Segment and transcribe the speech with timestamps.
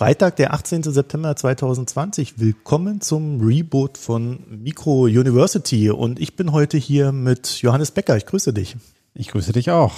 [0.00, 0.84] Freitag, der 18.
[0.84, 2.38] September 2020.
[2.38, 8.16] Willkommen zum Reboot von Micro University und ich bin heute hier mit Johannes Becker.
[8.16, 8.76] Ich grüße dich.
[9.12, 9.92] Ich grüße dich auch.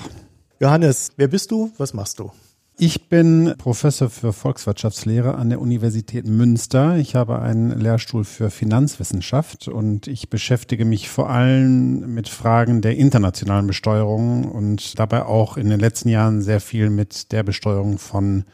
[0.59, 1.71] Johannes, wer bist du?
[1.79, 2.33] Was machst du?
[2.77, 6.97] Ich bin Professor für Volkswirtschaftslehre an der Universität Münster.
[6.97, 12.97] Ich habe einen Lehrstuhl für Finanzwissenschaft und ich beschäftige mich vor allem mit Fragen der
[12.97, 18.47] internationalen Besteuerung und dabei auch in den letzten Jahren sehr viel mit der Besteuerung von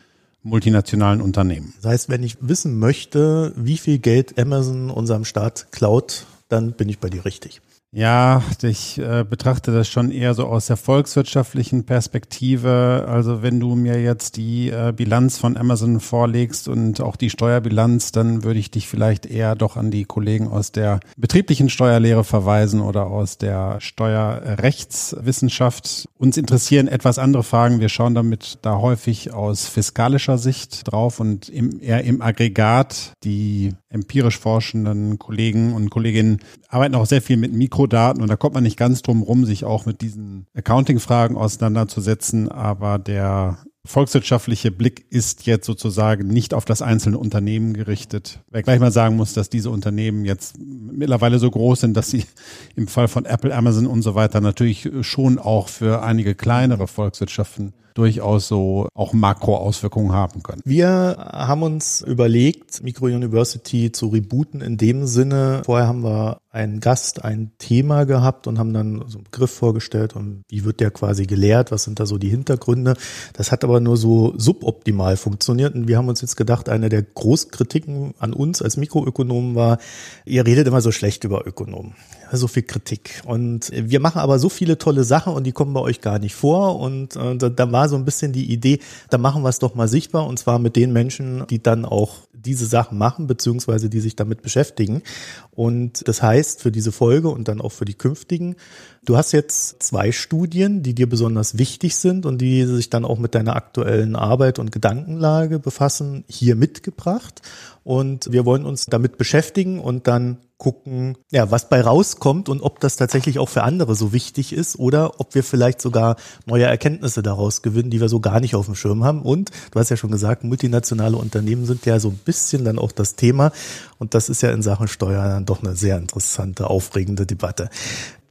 [0.49, 1.75] multinationalen Unternehmen.
[1.83, 6.89] Das heißt, wenn ich wissen möchte, wie viel Geld Amazon unserem Staat klaut, dann bin
[6.89, 7.61] ich bei dir richtig.
[7.91, 13.07] Ja, ich äh, betrachte das schon eher so aus der volkswirtschaftlichen Perspektive.
[13.09, 18.13] Also wenn du mir jetzt die äh, Bilanz von Amazon vorlegst und auch die Steuerbilanz,
[18.13, 22.83] dann würde ich dich vielleicht eher doch an die Kollegen aus der betrieblichen Steuerlehre verweisen
[22.83, 26.11] oder aus der Steuerrechtswissenschaft.
[26.19, 27.81] Uns interessieren etwas andere Fragen.
[27.81, 33.15] Wir schauen damit da häufig aus fiskalischer Sicht drauf und im, eher im Aggregat.
[33.25, 38.35] Die empirisch forschenden Kollegen und Kolleginnen arbeiten auch sehr viel mit Mikro Mikrodaten und da
[38.35, 44.73] kommt man nicht ganz drum rum, sich auch mit diesen Accounting-Fragen auseinanderzusetzen, aber der volkswirtschaftliche
[44.73, 48.41] Blick ist jetzt sozusagen nicht auf das einzelne Unternehmen gerichtet.
[48.51, 52.25] Wer gleich mal sagen muss, dass diese Unternehmen jetzt mittlerweile so groß sind, dass sie
[52.75, 57.75] im Fall von Apple, Amazon und so weiter natürlich schon auch für einige kleinere Volkswirtschaften
[57.99, 60.63] durchaus so auch Makroauswirkungen haben können.
[60.65, 65.63] Wir haben uns überlegt, Micro University zu rebooten in dem Sinne.
[65.65, 70.15] Vorher haben wir einen Gast, ein Thema gehabt und haben dann so einen Begriff vorgestellt
[70.15, 72.95] und wie wird der quasi gelehrt, was sind da so die Hintergründe.
[73.33, 77.03] Das hat aber nur so suboptimal funktioniert und wir haben uns jetzt gedacht, eine der
[77.03, 79.79] Großkritiken an uns als Mikroökonomen war,
[80.25, 81.95] ihr redet immer so schlecht über Ökonomen
[82.37, 83.23] so viel Kritik.
[83.25, 86.35] Und wir machen aber so viele tolle Sachen und die kommen bei euch gar nicht
[86.35, 86.79] vor.
[86.79, 88.81] Und äh, da, da war so ein bisschen die Idee,
[89.11, 92.29] da machen wir es doch mal sichtbar und zwar mit den Menschen, die dann auch
[92.33, 95.03] diese Sachen machen, beziehungsweise die sich damit beschäftigen.
[95.51, 98.57] Und das heißt für diese Folge und dann auch für die künftigen,
[99.05, 103.19] du hast jetzt zwei Studien, die dir besonders wichtig sind und die sich dann auch
[103.19, 107.43] mit deiner aktuellen Arbeit und Gedankenlage befassen, hier mitgebracht.
[107.85, 112.81] Und wir wollen uns damit beschäftigen und dann gucken, ja, was bei rauskommt und ob
[112.81, 117.23] das tatsächlich auch für andere so wichtig ist oder ob wir vielleicht sogar neue Erkenntnisse
[117.23, 119.23] daraus gewinnen, die wir so gar nicht auf dem Schirm haben.
[119.23, 122.91] Und du hast ja schon gesagt, multinationale Unternehmen sind ja so ein bisschen dann auch
[122.91, 123.53] das Thema.
[123.99, 127.71] Und das ist ja in Sachen Steuern dann doch eine sehr interessante, aufregende Debatte.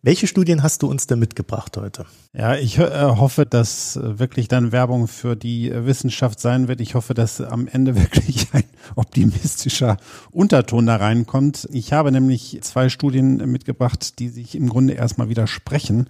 [0.08, 2.06] Welche Studien hast du uns denn mitgebracht heute?
[2.32, 6.80] Ja, ich äh, hoffe, dass wirklich dann Werbung für die Wissenschaft sein wird.
[6.80, 8.64] Ich hoffe, dass am Ende wirklich ein
[8.96, 9.98] optimistischer
[10.32, 11.68] Unterton da reinkommt.
[11.74, 16.08] Ich habe nämlich zwei Studien mitgebracht, die sich im Grunde erstmal widersprechen.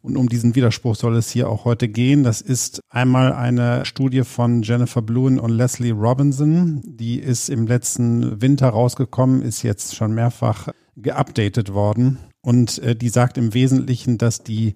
[0.00, 2.22] Und um diesen Widerspruch soll es hier auch heute gehen.
[2.22, 6.80] Das ist einmal eine Studie von Jennifer Bluen und Leslie Robinson.
[6.82, 12.16] Die ist im letzten Winter rausgekommen, ist jetzt schon mehrfach geupdatet worden.
[12.44, 14.74] Und äh, die sagt im Wesentlichen, dass die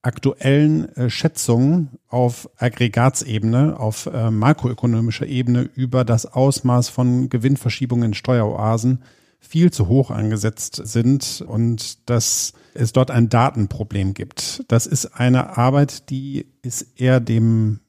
[0.00, 8.14] aktuellen äh, Schätzungen auf Aggregatsebene, auf äh, makroökonomischer Ebene über das Ausmaß von Gewinnverschiebungen in
[8.14, 9.02] Steueroasen
[9.38, 14.64] viel zu hoch angesetzt sind und dass es dort ein Datenproblem gibt.
[14.68, 17.80] Das ist eine Arbeit, die ist eher dem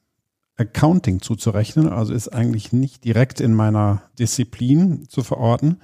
[0.56, 5.78] Accounting zuzurechnen, also ist eigentlich nicht direkt in meiner Disziplin zu verorten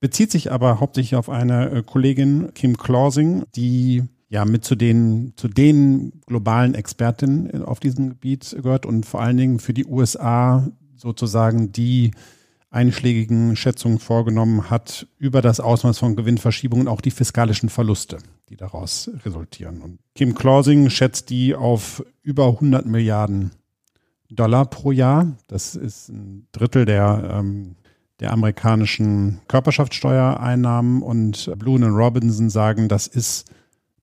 [0.00, 5.32] bezieht sich aber hauptsächlich auf eine äh, Kollegin, Kim Clausing, die ja mit zu den,
[5.36, 10.68] zu den globalen Expertinnen auf diesem Gebiet gehört und vor allen Dingen für die USA
[10.96, 12.10] sozusagen die
[12.70, 18.18] einschlägigen Schätzungen vorgenommen hat über das Ausmaß von Gewinnverschiebungen, auch die fiskalischen Verluste,
[18.50, 19.80] die daraus resultieren.
[19.80, 23.52] Und Kim Clausing schätzt die auf über 100 Milliarden
[24.30, 25.34] Dollar pro Jahr.
[25.46, 27.76] Das ist ein Drittel der ähm,
[28.20, 33.50] der amerikanischen Körperschaftssteuereinnahmen und Bluen und Robinson sagen, das ist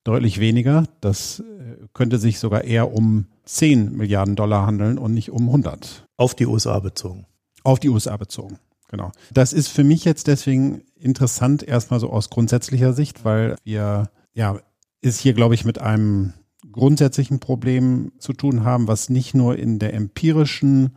[0.04, 0.86] deutlich weniger.
[1.02, 6.08] Das äh, könnte sich sogar eher um 10 Milliarden Dollar handeln und nicht um 100.
[6.18, 7.26] Auf die USA bezogen.
[7.64, 8.60] Auf die USA bezogen,
[8.90, 9.12] genau.
[9.34, 14.60] Das ist für mich jetzt deswegen interessant, erstmal so aus grundsätzlicher Sicht, weil wir, ja,
[15.02, 16.34] ist hier, glaube ich, mit einem
[16.72, 20.96] grundsätzlichen Problem zu tun haben, was nicht nur in der empirischen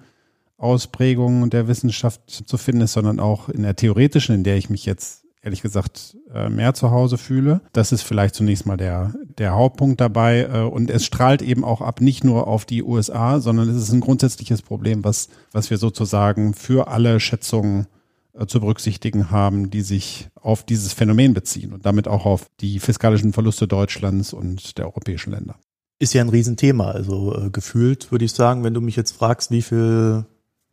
[0.59, 4.85] Ausprägung der Wissenschaft zu finden ist, sondern auch in der theoretischen, in der ich mich
[4.85, 7.61] jetzt ehrlich gesagt äh, mehr zu Hause fühle.
[7.73, 10.49] Das ist vielleicht zunächst mal der, der Hauptpunkt dabei.
[10.53, 13.93] Äh, und es strahlt eben auch ab, nicht nur auf die USA, sondern es ist
[13.93, 17.87] ein grundsätzliches Problem, was, was wir sozusagen für alle Schätzungen
[18.35, 22.81] äh, zu berücksichtigen haben, die sich auf dieses Phänomen beziehen und damit auch auf die
[22.81, 25.57] fiskalischen Verluste Deutschlands und der europäischen Länder.
[26.01, 26.91] Ist ja ein Riesenthema.
[26.91, 30.27] Also äh, gefühlt würde ich sagen, wenn du mich jetzt fragst, wie viel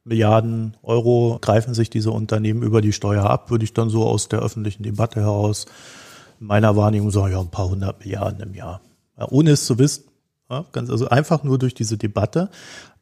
[0.06, 4.30] Milliarden Euro greifen sich diese Unternehmen über die Steuer ab, würde ich dann so aus
[4.30, 5.66] der öffentlichen Debatte heraus
[6.40, 8.82] in meiner Wahrnehmung sagen, ja, ein paar hundert Milliarden im Jahr.
[9.18, 10.06] Ja, ohne es zu wissen,
[10.50, 12.52] ja, ganz, also einfach nur durch diese Debatte.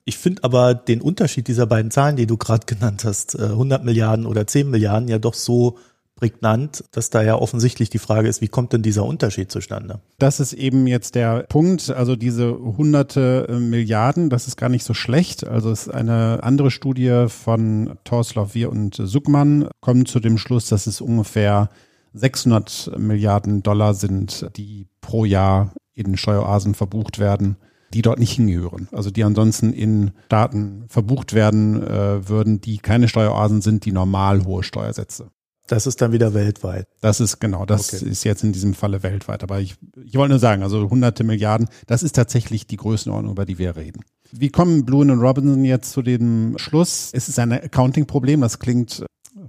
[0.05, 3.85] Ich finde aber den Unterschied dieser beiden Zahlen, die du gerade genannt hast, 100 äh,
[3.85, 5.77] Milliarden oder 10 Milliarden, ja doch so
[6.23, 9.99] prägnant, dass da ja offensichtlich die Frage ist, wie kommt denn dieser Unterschied zustande?
[10.19, 11.89] Das ist eben jetzt der Punkt.
[11.89, 15.45] Also diese hunderte äh, Milliarden, das ist gar nicht so schlecht.
[15.45, 20.69] Also es ist eine andere Studie von Torslav Wir und Suckmann, kommen zu dem Schluss,
[20.69, 21.69] dass es ungefähr
[22.13, 27.57] 600 Milliarden Dollar sind, die pro Jahr in Steueroasen verbucht werden,
[27.93, 28.87] die dort nicht hingehören.
[28.93, 34.45] Also die ansonsten in Staaten verbucht werden äh, würden, die keine Steueroasen sind, die normal
[34.45, 35.27] hohe Steuersätze.
[35.67, 36.87] Das ist dann wieder weltweit.
[36.99, 38.05] Das ist genau, das okay.
[38.09, 39.43] ist jetzt in diesem Falle weltweit.
[39.43, 43.45] Aber ich, ich wollte nur sagen, also hunderte Milliarden, das ist tatsächlich die Größenordnung, über
[43.45, 44.01] die wir reden.
[44.31, 47.11] Wie kommen Bluen und Robinson jetzt zu dem Schluss?
[47.13, 49.05] Es ist ein Accounting-Problem, das klingt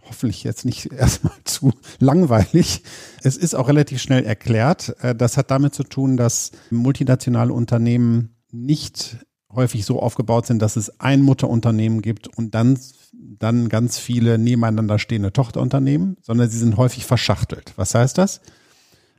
[0.09, 2.83] hoffentlich jetzt nicht erstmal zu langweilig.
[3.23, 4.95] Es ist auch relativ schnell erklärt.
[5.01, 9.19] Äh, das hat damit zu tun, dass multinationale Unternehmen nicht
[9.55, 12.79] häufig so aufgebaut sind, dass es ein Mutterunternehmen gibt und dann,
[13.13, 17.73] dann ganz viele nebeneinander stehende Tochterunternehmen, sondern sie sind häufig verschachtelt.
[17.77, 18.41] Was heißt das?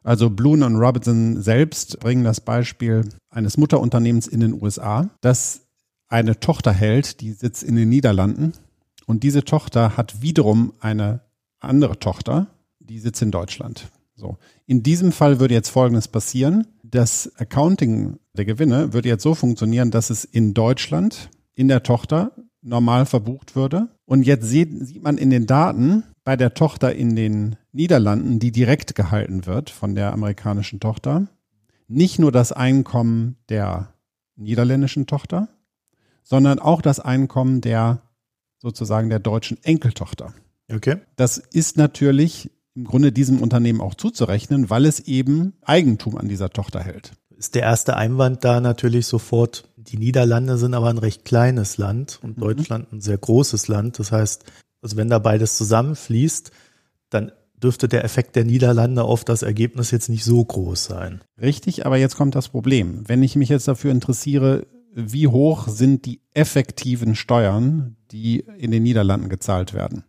[0.03, 5.61] Also Bloom und Robinson selbst bringen das Beispiel eines Mutterunternehmens in den USA, das
[6.07, 8.53] eine Tochter hält, die sitzt in den Niederlanden
[9.05, 11.21] und diese Tochter hat wiederum eine
[11.59, 12.47] andere Tochter,
[12.79, 13.89] die sitzt in Deutschland.
[14.15, 14.37] So.
[14.65, 16.67] In diesem Fall würde jetzt Folgendes passieren.
[16.91, 22.31] Das Accounting der Gewinne würde jetzt so funktionieren, dass es in Deutschland in der Tochter
[22.61, 23.89] normal verbucht würde.
[24.05, 28.51] Und jetzt sieht, sieht man in den Daten bei der Tochter in den Niederlanden, die
[28.51, 31.27] direkt gehalten wird von der amerikanischen Tochter,
[31.87, 33.93] nicht nur das Einkommen der
[34.35, 35.47] niederländischen Tochter,
[36.23, 38.01] sondern auch das Einkommen der
[38.57, 40.33] sozusagen der deutschen Enkeltochter.
[40.71, 40.97] Okay.
[41.15, 46.49] Das ist natürlich im Grunde diesem Unternehmen auch zuzurechnen, weil es eben Eigentum an dieser
[46.49, 47.13] Tochter hält.
[47.37, 52.19] Ist der erste Einwand da natürlich sofort, die Niederlande sind aber ein recht kleines Land
[52.21, 52.41] und mhm.
[52.41, 53.99] Deutschland ein sehr großes Land.
[53.99, 54.45] Das heißt,
[54.81, 56.51] also wenn da beides zusammenfließt,
[57.09, 57.31] dann
[57.61, 61.21] dürfte der Effekt der Niederlande auf das Ergebnis jetzt nicht so groß sein.
[61.41, 63.07] Richtig, aber jetzt kommt das Problem.
[63.07, 68.83] Wenn ich mich jetzt dafür interessiere, wie hoch sind die effektiven Steuern, die in den
[68.83, 70.03] Niederlanden gezahlt werden,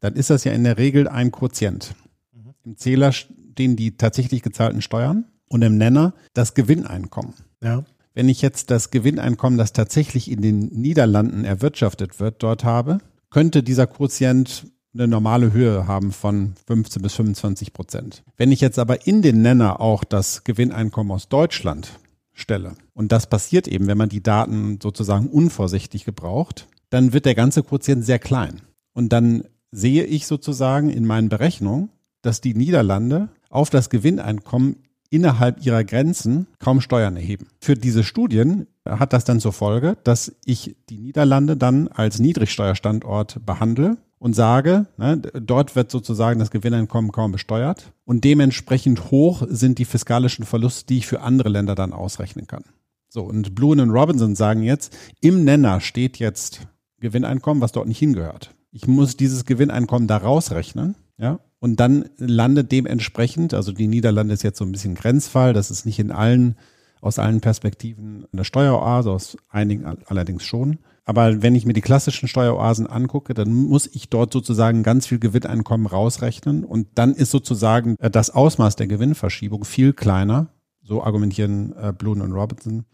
[0.00, 1.94] dann ist das ja in der Regel ein Quotient.
[2.32, 2.54] Mhm.
[2.64, 7.34] Im Zähler stehen die tatsächlich gezahlten Steuern und im Nenner das Gewinneinkommen.
[7.62, 7.84] Ja.
[8.14, 12.98] Wenn ich jetzt das Gewinneinkommen, das tatsächlich in den Niederlanden erwirtschaftet wird, dort habe,
[13.30, 18.24] könnte dieser Quotient eine normale Höhe haben von 15 bis 25 Prozent.
[18.36, 22.00] Wenn ich jetzt aber in den Nenner auch das Gewinneinkommen aus Deutschland
[22.32, 27.36] stelle, und das passiert eben, wenn man die Daten sozusagen unvorsichtig gebraucht, dann wird der
[27.36, 28.62] ganze Quotient sehr klein.
[28.92, 31.90] Und dann sehe ich sozusagen in meinen Berechnungen,
[32.22, 34.76] dass die Niederlande auf das Gewinneinkommen
[35.10, 37.48] innerhalb ihrer Grenzen kaum Steuern erheben.
[37.60, 43.44] Für diese Studien hat das dann zur Folge, dass ich die Niederlande dann als Niedrigsteuerstandort
[43.44, 49.78] behandle und sage, ne, dort wird sozusagen das Gewinneinkommen kaum besteuert und dementsprechend hoch sind
[49.78, 52.64] die fiskalischen Verluste, die ich für andere Länder dann ausrechnen kann.
[53.08, 56.68] So, und Bluen und Robinson sagen jetzt, im Nenner steht jetzt
[57.00, 58.54] Gewinneinkommen, was dort nicht hingehört.
[58.72, 64.42] Ich muss dieses Gewinneinkommen da rausrechnen, ja, und dann landet dementsprechend, also die Niederlande ist
[64.42, 66.56] jetzt so ein bisschen Grenzfall, das ist nicht in allen,
[67.02, 70.78] aus allen Perspektiven eine Steueroase, aus einigen allerdings schon.
[71.04, 75.18] Aber wenn ich mir die klassischen Steueroasen angucke, dann muss ich dort sozusagen ganz viel
[75.18, 80.48] Gewinneinkommen rausrechnen und dann ist sozusagen äh, das Ausmaß der Gewinnverschiebung viel kleiner,
[80.82, 82.84] so argumentieren äh, Bluen und Robertson,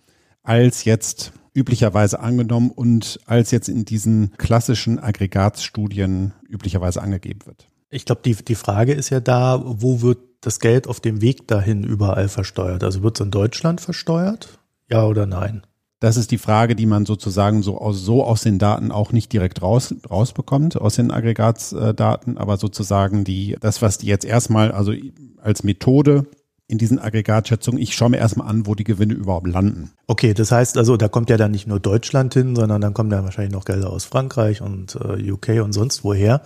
[0.43, 7.69] als jetzt üblicherweise angenommen und als jetzt in diesen klassischen Aggregatstudien üblicherweise angegeben wird.
[7.89, 11.49] Ich glaube, die, die Frage ist ja da, wo wird das Geld auf dem Weg
[11.49, 12.85] dahin überall versteuert?
[12.85, 14.59] Also wird es in Deutschland versteuert?
[14.91, 15.63] Ja oder nein?
[15.99, 19.33] Das ist die Frage, die man sozusagen so aus, so aus den Daten auch nicht
[19.33, 24.93] direkt raus, rausbekommt, aus den Aggregatsdaten, aber sozusagen die, das, was die jetzt erstmal, also
[25.41, 26.27] als Methode
[26.69, 29.93] in diesen Aggregatschätzungen, ich schaue mir erstmal an, wo die Gewinne überhaupt landen.
[30.07, 33.11] Okay, das heißt also, da kommt ja dann nicht nur Deutschland hin, sondern dann kommen
[33.11, 36.43] ja wahrscheinlich noch Gelder aus Frankreich und äh, UK und sonst woher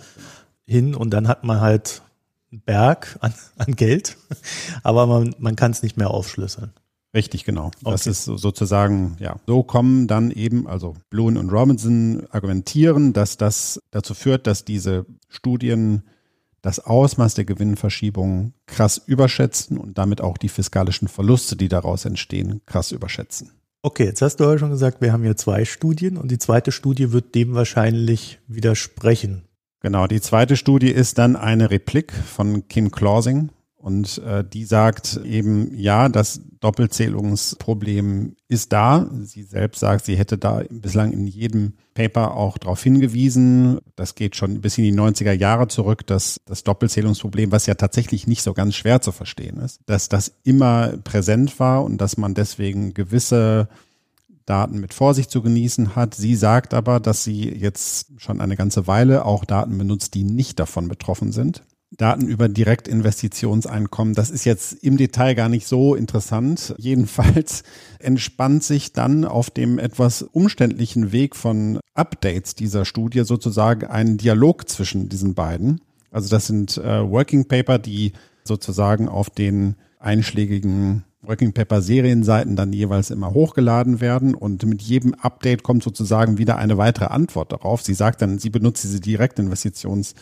[0.65, 2.03] hin und dann hat man halt
[2.51, 4.17] einen Berg an, an Geld,
[4.83, 6.71] aber man, man kann es nicht mehr aufschlüsseln.
[7.13, 7.67] Richtig, genau.
[7.83, 7.91] Okay.
[7.91, 13.81] Das ist sozusagen, ja, so kommen dann eben, also Bloom und Robinson argumentieren, dass das
[13.91, 16.03] dazu führt, dass diese Studien
[16.61, 22.61] das Ausmaß der Gewinnverschiebung krass überschätzen und damit auch die fiskalischen Verluste, die daraus entstehen,
[22.65, 23.51] krass überschätzen.
[23.83, 26.71] Okay, jetzt hast du ja schon gesagt, wir haben hier zwei Studien und die zweite
[26.71, 29.43] Studie wird dem wahrscheinlich widersprechen.
[29.79, 35.19] Genau, die zweite Studie ist dann eine Replik von Kim Clausing und äh, die sagt
[35.25, 39.09] eben, ja, das Doppelzählungsproblem ist da.
[39.23, 43.79] Sie selbst sagt, sie hätte da bislang in jedem Paper auch darauf hingewiesen.
[43.95, 48.27] Das geht schon bis in die 90er Jahre zurück, dass das Doppelzählungsproblem, was ja tatsächlich
[48.27, 52.33] nicht so ganz schwer zu verstehen ist, dass das immer präsent war und dass man
[52.33, 53.67] deswegen gewisse
[54.45, 56.15] Daten mit Vorsicht zu genießen hat.
[56.15, 60.59] Sie sagt aber, dass sie jetzt schon eine ganze Weile auch Daten benutzt, die nicht
[60.59, 61.63] davon betroffen sind.
[61.97, 64.13] Daten über Direktinvestitionseinkommen.
[64.13, 66.73] Das ist jetzt im Detail gar nicht so interessant.
[66.77, 67.63] Jedenfalls
[67.99, 74.69] entspannt sich dann auf dem etwas umständlichen Weg von Updates dieser Studie sozusagen ein Dialog
[74.69, 75.81] zwischen diesen beiden.
[76.11, 82.73] Also das sind äh, Working Paper, die sozusagen auf den einschlägigen Working Paper Serienseiten dann
[82.73, 87.83] jeweils immer hochgeladen werden und mit jedem Update kommt sozusagen wieder eine weitere Antwort darauf.
[87.83, 90.15] Sie sagt dann, sie benutzt diese Direktinvestitions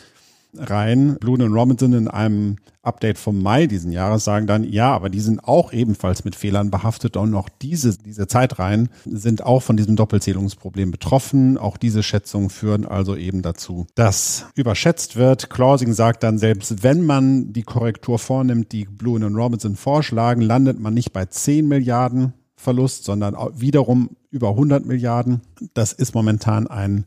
[0.56, 1.18] rein.
[1.20, 5.20] Blune und Robinson in einem Update vom Mai diesen Jahres sagen dann, ja, aber die
[5.20, 9.96] sind auch ebenfalls mit Fehlern behaftet und auch diese, diese Zeitreihen sind auch von diesem
[9.96, 11.58] Doppelzählungsproblem betroffen.
[11.58, 15.50] Auch diese Schätzungen führen also eben dazu, dass überschätzt wird.
[15.50, 20.80] Clausing sagt dann, selbst wenn man die Korrektur vornimmt, die Blue und Robinson vorschlagen, landet
[20.80, 25.42] man nicht bei 10 Milliarden Verlust, sondern wiederum über 100 Milliarden.
[25.74, 27.06] Das ist momentan ein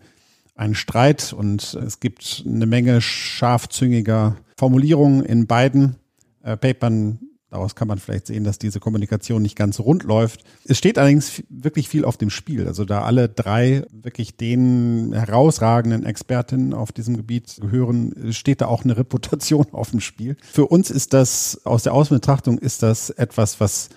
[0.55, 5.97] ein Streit und es gibt eine Menge scharfzüngiger Formulierungen in beiden
[6.43, 7.21] äh, Papern.
[7.49, 10.43] Daraus kann man vielleicht sehen, dass diese Kommunikation nicht ganz rund läuft.
[10.65, 12.67] Es steht allerdings wirklich viel auf dem Spiel.
[12.67, 18.85] Also da alle drei wirklich den herausragenden Expertinnen auf diesem Gebiet gehören, steht da auch
[18.85, 20.37] eine Reputation auf dem Spiel.
[20.43, 23.91] Für uns ist das, aus der Außenbetrachtung ist das etwas, was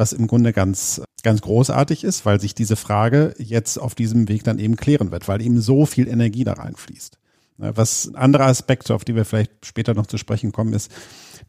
[0.00, 4.42] was im Grunde ganz, ganz großartig ist, weil sich diese Frage jetzt auf diesem Weg
[4.44, 7.18] dann eben klären wird, weil eben so viel Energie da reinfließt.
[7.58, 10.90] Was andere Aspekte, auf die wir vielleicht später noch zu sprechen kommen, ist,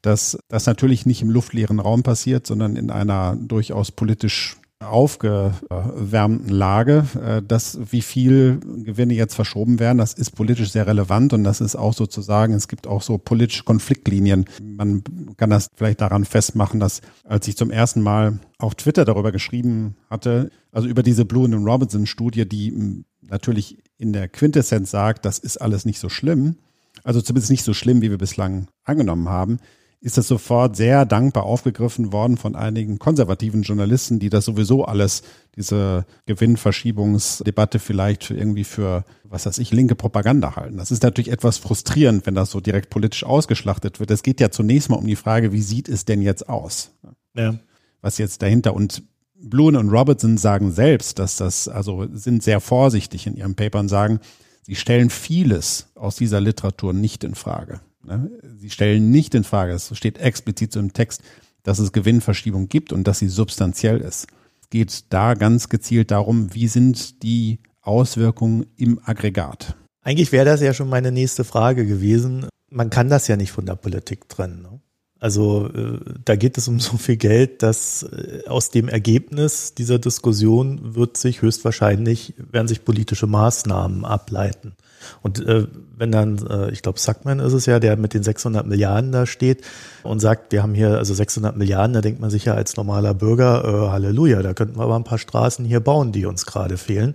[0.02, 7.06] dass das natürlich nicht im luftleeren Raum passiert, sondern in einer durchaus politisch aufgewärmten Lage,
[7.24, 11.62] äh, dass wie viel Gewinne jetzt verschoben werden, das ist politisch sehr relevant und das
[11.62, 14.46] ist auch sozusagen, es gibt auch so politische Konfliktlinien.
[14.62, 15.04] Man
[15.38, 19.96] kann das vielleicht daran festmachen, dass als ich zum ersten Mal auf Twitter darüber geschrieben
[20.10, 25.40] hatte, also über diese Blue und Robinson Studie, die natürlich in der Quintessenz sagt, das
[25.40, 26.56] ist alles nicht so schlimm,
[27.04, 29.60] also zumindest nicht so schlimm, wie wir bislang angenommen haben,
[30.02, 35.22] ist das sofort sehr dankbar aufgegriffen worden von einigen konservativen Journalisten, die das sowieso alles,
[35.56, 40.78] diese Gewinnverschiebungsdebatte vielleicht irgendwie für, was weiß ich, linke Propaganda halten.
[40.78, 44.10] Das ist natürlich etwas frustrierend, wenn das so direkt politisch ausgeschlachtet wird.
[44.10, 46.92] Es geht ja zunächst mal um die Frage, wie sieht es denn jetzt aus?
[47.36, 47.60] Ja.
[48.02, 49.04] Was jetzt dahinter und
[49.40, 54.20] Bluen und Robertson sagen selbst, dass das, also sind sehr vorsichtig in ihren Papern, sagen,
[54.64, 57.82] sie stellen vieles aus dieser Literatur nicht in Frage.
[58.06, 58.32] Ne?
[58.60, 61.22] Sie stellen nicht in Frage, es steht explizit so im Text,
[61.64, 64.28] dass es Gewinnverschiebung gibt und dass sie substanziell ist.
[64.62, 69.76] Es geht da ganz gezielt darum, wie sind die Auswirkungen im Aggregat.
[70.04, 72.48] Eigentlich wäre das ja schon meine nächste Frage gewesen.
[72.70, 74.64] Man kann das ja nicht von der Politik trennen.
[74.64, 74.81] Ne?
[75.22, 80.00] Also äh, da geht es um so viel Geld, dass äh, aus dem Ergebnis dieser
[80.00, 84.74] Diskussion wird sich höchstwahrscheinlich, werden sich politische Maßnahmen ableiten.
[85.22, 88.66] Und äh, wenn dann, äh, ich glaube, Sackman ist es ja, der mit den 600
[88.66, 89.64] Milliarden da steht
[90.02, 93.14] und sagt, wir haben hier also 600 Milliarden, da denkt man sich ja als normaler
[93.14, 96.78] Bürger, äh, Halleluja, da könnten wir aber ein paar Straßen hier bauen, die uns gerade
[96.78, 97.14] fehlen.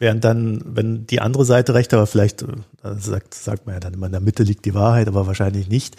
[0.00, 2.46] Während dann, wenn die andere Seite recht, aber vielleicht äh,
[2.98, 5.96] sagt, sagt man ja dann immer, in der Mitte liegt die Wahrheit, aber wahrscheinlich nicht.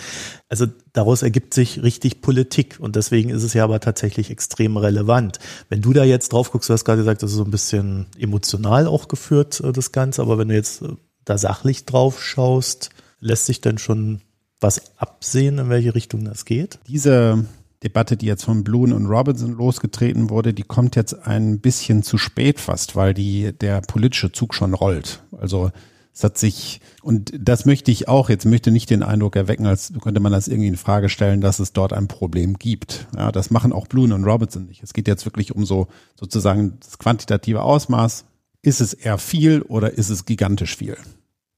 [0.49, 5.37] Also daraus ergibt sich richtig Politik und deswegen ist es ja aber tatsächlich extrem relevant.
[5.69, 8.07] Wenn du da jetzt drauf guckst, du hast gerade gesagt, das ist so ein bisschen
[8.17, 10.83] emotional auch geführt, äh, das Ganze, aber wenn du jetzt
[11.23, 12.89] da sachlich drauf schaust,
[13.19, 14.21] lässt sich denn schon
[14.59, 16.79] was absehen, in welche Richtung das geht?
[16.87, 17.45] Diese
[17.83, 22.17] Debatte, die jetzt von Bluen und Robinson losgetreten wurde, die kommt jetzt ein bisschen zu
[22.17, 25.23] spät fast, weil die, der politische Zug schon rollt.
[25.31, 25.71] Also
[26.13, 29.93] es hat sich, und das möchte ich auch, jetzt möchte nicht den Eindruck erwecken, als
[30.01, 33.07] könnte man das irgendwie in Frage stellen, dass es dort ein Problem gibt.
[33.15, 34.83] Ja, das machen auch Bluen und Robinson nicht.
[34.83, 35.87] Es geht jetzt wirklich um so
[36.19, 38.25] sozusagen das quantitative Ausmaß.
[38.61, 40.97] Ist es eher viel oder ist es gigantisch viel?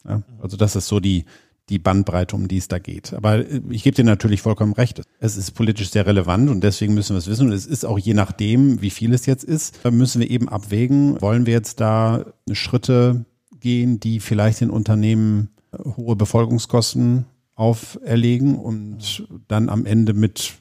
[0.08, 1.26] Ja, also das ist so die,
[1.70, 3.14] die Bandbreite, um die es da geht.
[3.14, 5.02] Aber äh, ich gebe dir natürlich vollkommen recht.
[5.20, 7.48] Es ist politisch sehr relevant und deswegen müssen wir es wissen.
[7.48, 11.22] Und es ist auch je nachdem, wie viel es jetzt ist, müssen wir eben abwägen,
[11.22, 13.26] wollen wir jetzt da Schritte
[13.60, 20.54] gehen, die vielleicht den Unternehmen äh, hohe Befolgungskosten auferlegen und dann am Ende mit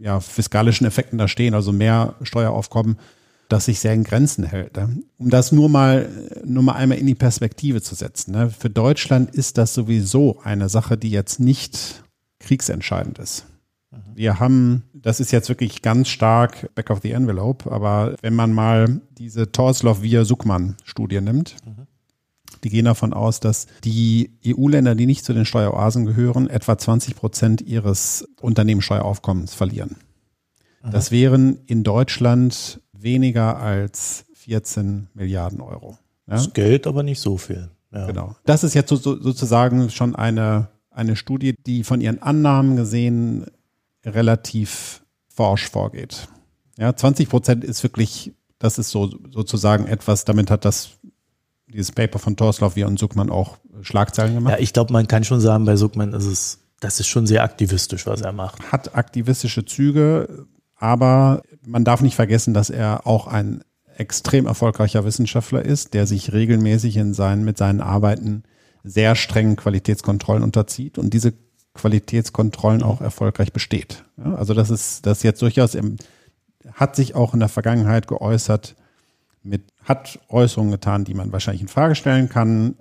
[0.00, 2.96] ja, fiskalischen Effekten da stehen, also mehr Steueraufkommen
[3.48, 4.76] das sich sehr in Grenzen hält.
[4.76, 5.02] Ne?
[5.16, 6.08] Um das nur mal,
[6.44, 8.32] nur mal einmal in die Perspektive zu setzen.
[8.32, 8.50] Ne?
[8.50, 12.04] Für Deutschland ist das sowieso eine Sache, die jetzt nicht
[12.40, 13.46] kriegsentscheidend ist.
[14.14, 18.52] Wir haben, das ist jetzt wirklich ganz stark back of the envelope, aber wenn man
[18.52, 21.56] mal diese Torslov via Suckmann Studie nimmt,
[22.64, 27.16] die gehen davon aus, dass die EU-Länder, die nicht zu den Steueroasen gehören, etwa 20
[27.16, 29.96] Prozent ihres Unternehmenssteueraufkommens verlieren.
[30.82, 35.98] Das wären in Deutschland weniger als 14 Milliarden Euro.
[36.26, 36.34] Ja?
[36.34, 37.70] Das Geld aber nicht so viel.
[37.92, 38.06] Ja.
[38.06, 38.36] Genau.
[38.44, 43.46] Das ist jetzt so, so, sozusagen schon eine, eine Studie, die von ihren Annahmen gesehen
[44.04, 46.28] relativ forsch vorgeht.
[46.76, 50.90] Ja, 20 Prozent ist wirklich, das ist so sozusagen etwas, damit hat das
[51.66, 54.54] dieses Paper von Torslav wie und Suckmann auch Schlagzeilen gemacht.
[54.54, 57.42] Ja, ich glaube, man kann schon sagen, bei Suckmann ist es, das ist schon sehr
[57.42, 58.72] aktivistisch, was er macht.
[58.72, 60.46] Hat aktivistische Züge,
[60.78, 63.62] aber man darf nicht vergessen, dass er auch ein
[63.96, 68.44] extrem erfolgreicher Wissenschaftler ist, der sich regelmäßig in seinen, mit seinen Arbeiten
[68.84, 71.34] sehr strengen Qualitätskontrollen unterzieht und diese
[71.74, 74.04] Qualitätskontrollen auch erfolgreich besteht.
[74.16, 75.96] Ja, also das ist das jetzt durchaus im,
[76.72, 78.76] hat sich auch in der Vergangenheit geäußert
[79.42, 82.76] mit hat Äußerungen getan, die man wahrscheinlich in Frage stellen kann,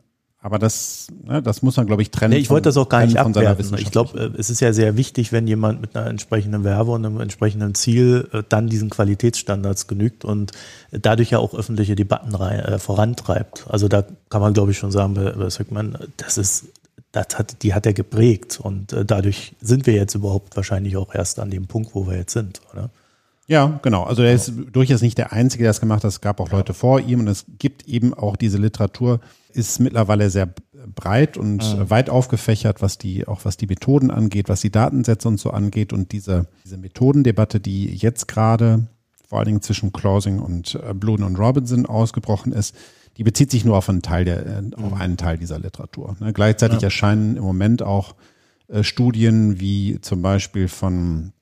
[0.48, 2.34] aber das, ne, das muss man, glaube ich, trennen.
[2.34, 3.78] Nee, ich wollte das auch gar nicht abwerten.
[3.80, 7.06] Ich glaube, äh, es ist ja sehr wichtig, wenn jemand mit einer entsprechenden Werbe und
[7.06, 10.54] einem entsprechenden Ziel äh, dann diesen Qualitätsstandards genügt und
[10.94, 13.66] dadurch ja auch öffentliche Debatten rein, äh, vorantreibt.
[13.68, 16.68] Also da kann man, glaube ich, schon sagen, bei, bei Söckmann, das ist,
[17.12, 21.14] das hat, die hat er geprägt und äh, dadurch sind wir jetzt überhaupt wahrscheinlich auch
[21.14, 22.90] erst an dem Punkt, wo wir jetzt sind, oder?
[23.48, 24.04] Ja, genau.
[24.04, 26.10] Also er ist durchaus nicht der Einzige, der das gemacht hat.
[26.10, 29.20] Es gab auch Leute vor ihm und es gibt eben auch diese Literatur,
[29.58, 30.54] ist mittlerweile sehr
[30.96, 31.90] breit und mhm.
[31.90, 35.94] weit aufgefächert, was die, auch was die Methoden angeht, was die Datensätze und so angeht.
[35.94, 38.88] Und diese, diese Methodendebatte, die jetzt gerade
[39.28, 42.76] vor allen Dingen zwischen Clausing und äh, Bluden und Robinson ausgebrochen ist,
[43.18, 44.94] die bezieht sich nur auf einen Teil der, äh, auf mhm.
[44.94, 46.16] einen Teil dieser Literatur.
[46.20, 46.32] Ne?
[46.32, 46.86] Gleichzeitig ja.
[46.86, 48.16] erscheinen im Moment auch
[48.68, 51.34] äh, Studien wie zum Beispiel von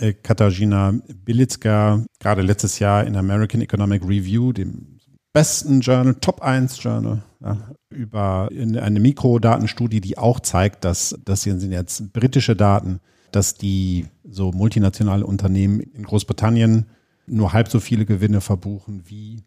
[0.00, 4.97] äh, Katarzyna Bilicka, gerade letztes Jahr in American Economic Review, dem
[5.38, 7.56] besten Journal, Top 1 Journal, ja,
[7.90, 12.98] über eine Mikrodatenstudie, die auch zeigt, dass das hier sind jetzt britische Daten,
[13.30, 16.86] dass die so multinationale Unternehmen in Großbritannien
[17.28, 19.44] nur halb so viele Gewinne verbuchen wie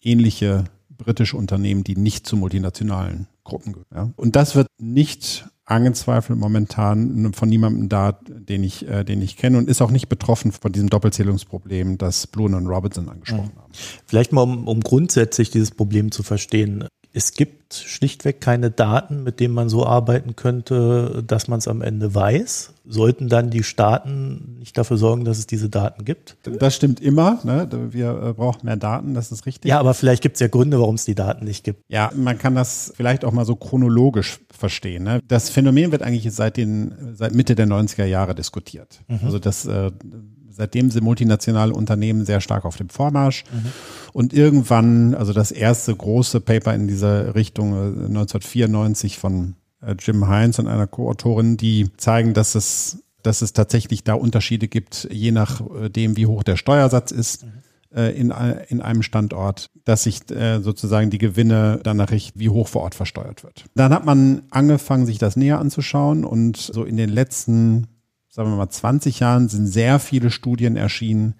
[0.00, 3.86] ähnliche britische Unternehmen, die nicht zu multinationalen Gruppen gehören.
[3.92, 4.12] Ja.
[4.14, 9.58] Und das wird nicht angezweifelt momentan von niemandem da, den ich, äh, den ich kenne
[9.58, 13.60] und ist auch nicht betroffen von diesem Doppelzählungsproblem, das Bluen und Robinson angesprochen mhm.
[13.60, 13.72] haben.
[14.06, 19.40] Vielleicht mal, um, um grundsätzlich dieses Problem zu verstehen es gibt schlichtweg keine Daten, mit
[19.40, 22.72] denen man so arbeiten könnte, dass man es am Ende weiß.
[22.86, 26.36] Sollten dann die Staaten nicht dafür sorgen, dass es diese Daten gibt?
[26.42, 27.40] Das stimmt immer.
[27.44, 27.68] Ne?
[27.90, 29.68] Wir äh, brauchen mehr Daten, das ist richtig.
[29.68, 31.82] Ja, aber vielleicht gibt es ja Gründe, warum es die Daten nicht gibt.
[31.88, 35.04] Ja, man kann das vielleicht auch mal so chronologisch verstehen.
[35.04, 35.20] Ne?
[35.26, 39.00] Das Phänomen wird eigentlich seit, den, seit Mitte der 90er Jahre diskutiert.
[39.08, 39.20] Mhm.
[39.24, 39.90] Also das äh,
[40.50, 43.44] seitdem sind multinationale Unternehmen sehr stark auf dem Vormarsch.
[43.52, 43.72] Mhm.
[44.12, 50.28] Und irgendwann, also das erste große Paper in dieser Richtung 1994 äh, von äh, Jim
[50.28, 55.30] Heinz und einer Co-Autorin, die zeigen, dass es, dass es tatsächlich da Unterschiede gibt, je
[55.30, 57.44] nachdem, äh, wie hoch der Steuersatz ist.
[57.44, 57.52] Mhm
[57.92, 58.32] in,
[58.68, 63.42] in einem Standort, dass sich sozusagen die Gewinne danach richten, wie hoch vor Ort versteuert
[63.42, 63.64] wird.
[63.74, 67.88] Dann hat man angefangen, sich das näher anzuschauen und so in den letzten
[68.30, 71.34] sagen wir mal, 20 Jahren sind sehr viele Studien erschienen,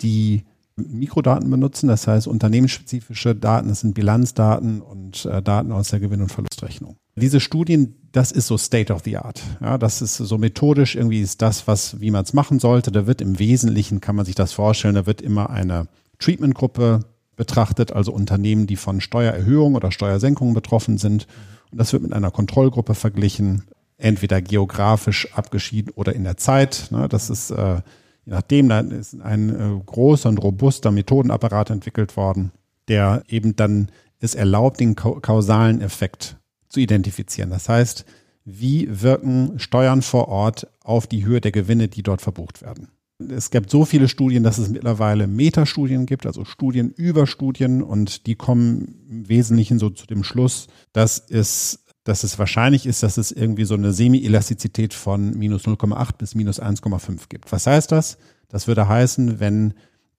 [0.00, 0.44] die
[0.76, 6.20] Mikrodaten benutzen, das heißt unternehmensspezifische Daten, das sind Bilanzdaten und äh, Daten aus der Gewinn-
[6.20, 6.96] und Verlustrechnung.
[7.16, 9.42] Diese Studien, das ist so State of the Art.
[9.62, 12.92] Ja, das ist so methodisch irgendwie ist das, was, wie man es machen sollte.
[12.92, 17.00] Da wird im Wesentlichen, kann man sich das vorstellen, da wird immer eine Treatmentgruppe
[17.36, 21.26] betrachtet, also Unternehmen, die von Steuererhöhungen oder Steuersenkungen betroffen sind.
[21.72, 23.64] Und das wird mit einer Kontrollgruppe verglichen
[23.98, 26.88] entweder geografisch abgeschieden oder in der Zeit.
[26.90, 27.08] Ne?
[27.08, 27.76] Das ist, äh,
[28.24, 32.52] je nachdem, da ist ein äh, großer und robuster Methodenapparat entwickelt worden,
[32.88, 36.36] der eben dann es erlaubt, den kausalen Effekt
[36.68, 37.50] zu identifizieren.
[37.50, 38.04] Das heißt,
[38.44, 42.88] wie wirken Steuern vor Ort auf die Höhe der Gewinne, die dort verbucht werden.
[43.18, 48.26] Es gibt so viele Studien, dass es mittlerweile Metastudien gibt, also Studien über Studien und
[48.26, 53.16] die kommen im Wesentlichen so zu dem Schluss, dass es dass es wahrscheinlich ist, dass
[53.16, 57.50] es irgendwie so eine Semi-Elastizität von minus 0,8 bis minus 1,5 gibt.
[57.50, 58.16] Was heißt das?
[58.48, 59.74] Das würde heißen, wenn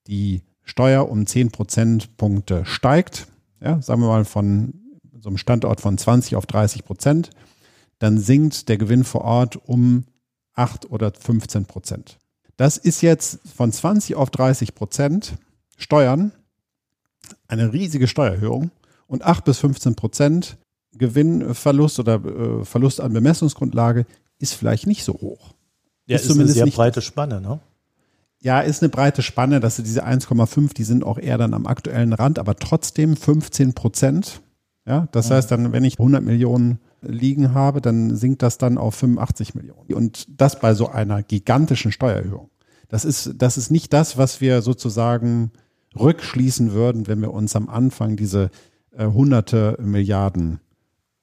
[0.05, 3.27] die Steuer um 10 Prozentpunkte steigt,
[3.61, 4.73] ja, sagen wir mal von
[5.17, 7.29] so einem Standort von 20 auf 30 Prozent,
[7.99, 10.03] dann sinkt der Gewinn vor Ort um
[10.55, 12.17] 8 oder 15 Prozent.
[12.57, 15.37] Das ist jetzt von 20 auf 30 Prozent
[15.77, 16.33] Steuern,
[17.47, 18.71] eine riesige Steuererhöhung
[19.07, 20.57] und 8 bis 15 Prozent
[20.97, 24.05] Gewinnverlust oder äh, Verlust an Bemessungsgrundlage
[24.39, 25.53] ist vielleicht nicht so hoch.
[26.05, 27.59] Ja, ist, ist zumindest eine sehr breite Spanne, ne?
[28.39, 32.13] Ja, ist eine breite Spanne, dass diese 1,5, die sind auch eher dann am aktuellen
[32.13, 34.41] Rand, aber trotzdem 15 Prozent.
[34.85, 35.33] Ja, das mhm.
[35.33, 39.93] heißt dann, wenn ich 100 Millionen liegen habe, dann sinkt das dann auf 85 Millionen.
[39.93, 42.49] Und das bei so einer gigantischen Steuererhöhung.
[42.89, 45.51] Das ist, das ist nicht das, was wir sozusagen
[45.99, 48.49] rückschließen würden, wenn wir uns am Anfang diese
[48.95, 50.59] äh, hunderte Milliarden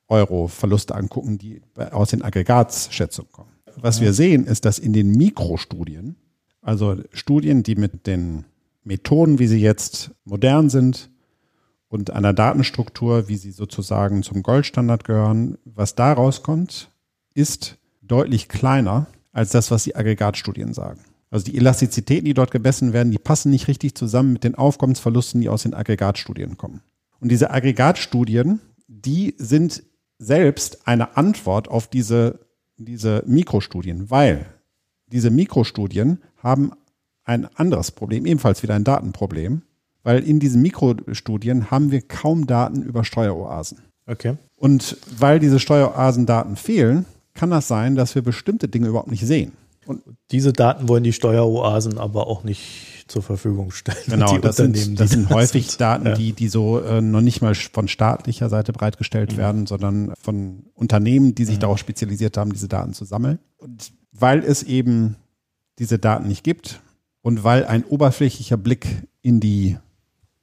[0.08, 3.50] Euro Verluste angucken, die aus den Aggregatschätzungen kommen.
[3.76, 6.16] Was wir sehen, ist, dass in den Mikrostudien,
[6.60, 8.44] also Studien, die mit den
[8.84, 11.10] Methoden, wie sie jetzt modern sind,
[11.88, 16.90] und einer Datenstruktur, wie sie sozusagen zum Goldstandard gehören, was da rauskommt,
[17.34, 21.00] ist deutlich kleiner als das, was die Aggregatstudien sagen.
[21.30, 25.40] Also die Elastizitäten, die dort gemessen werden, die passen nicht richtig zusammen mit den Aufkommensverlusten,
[25.40, 26.80] die aus den Aggregatstudien kommen.
[27.20, 29.84] Und diese Aggregatstudien, die sind
[30.18, 32.40] selbst eine Antwort auf diese,
[32.76, 34.46] diese Mikrostudien, weil
[35.06, 36.72] diese Mikrostudien haben
[37.24, 39.62] ein anderes Problem, ebenfalls wieder ein Datenproblem
[40.04, 43.78] weil in diesen Mikrostudien haben wir kaum Daten über Steueroasen.
[44.06, 44.36] Okay.
[44.56, 49.52] Und weil diese Steueroasendaten fehlen, kann das sein, dass wir bestimmte Dinge überhaupt nicht sehen.
[49.86, 53.98] Und diese Daten wollen die Steueroasen aber auch nicht zur Verfügung stellen.
[54.06, 55.80] Genau, das sind, das sind häufig sind.
[55.80, 56.14] Daten, ja.
[56.14, 59.36] die, die so äh, noch nicht mal von staatlicher Seite bereitgestellt mhm.
[59.36, 61.60] werden, sondern von Unternehmen, die sich mhm.
[61.60, 63.38] darauf spezialisiert haben, diese Daten zu sammeln.
[63.56, 65.16] Und weil es eben
[65.78, 66.80] diese Daten nicht gibt
[67.22, 68.86] und weil ein oberflächlicher Blick
[69.22, 69.76] in die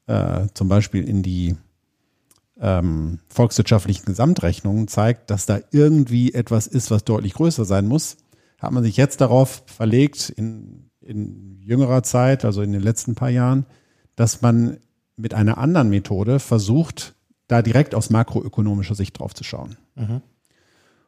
[0.07, 1.55] äh, zum Beispiel in die
[2.59, 8.17] ähm, volkswirtschaftlichen Gesamtrechnungen zeigt, dass da irgendwie etwas ist, was deutlich größer sein muss,
[8.59, 13.29] hat man sich jetzt darauf verlegt, in, in jüngerer Zeit, also in den letzten paar
[13.29, 13.65] Jahren,
[14.15, 14.77] dass man
[15.15, 17.15] mit einer anderen Methode versucht,
[17.47, 19.77] da direkt aus makroökonomischer Sicht drauf zu schauen.
[19.95, 20.21] Mhm.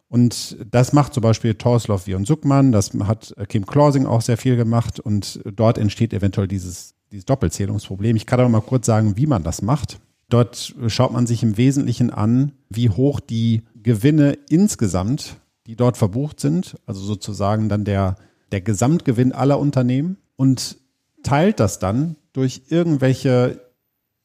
[0.09, 4.55] Und das macht zum Beispiel Torslov und Suckmann, das hat Kim Clausing auch sehr viel
[4.55, 8.15] gemacht und dort entsteht eventuell dieses dieses Doppelzählungsproblem.
[8.15, 9.99] Ich kann aber mal kurz sagen, wie man das macht.
[10.29, 16.39] Dort schaut man sich im Wesentlichen an, wie hoch die Gewinne insgesamt, die dort verbucht
[16.39, 18.15] sind, also sozusagen dann der,
[18.53, 20.77] der Gesamtgewinn aller Unternehmen und
[21.23, 23.59] teilt das dann durch irgendwelche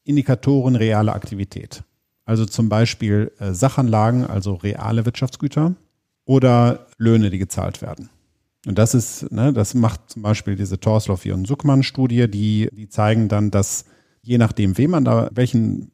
[0.03, 1.83] Indikatoren reale Aktivität.
[2.25, 5.73] Also zum Beispiel äh, Sachanlagen, also reale Wirtschaftsgüter
[6.25, 8.09] oder Löhne, die gezahlt werden.
[8.67, 13.29] Und das ist, ne, das macht zum Beispiel diese Torsloff und Suckmann-Studie, die, die zeigen
[13.29, 13.85] dann, dass
[14.21, 15.91] je nachdem, wem man da, welchen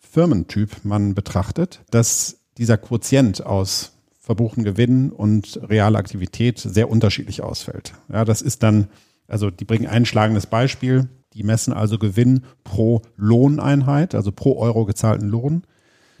[0.00, 3.92] Firmentyp man betrachtet, dass dieser Quotient aus
[4.26, 7.94] verbuchten Gewinnen und realer Aktivität sehr unterschiedlich ausfällt.
[8.12, 8.88] Ja, das ist dann,
[9.28, 11.08] also die bringen ein schlagendes Beispiel.
[11.34, 15.62] Die messen also Gewinn pro Lohneinheit, also pro Euro gezahlten Lohn.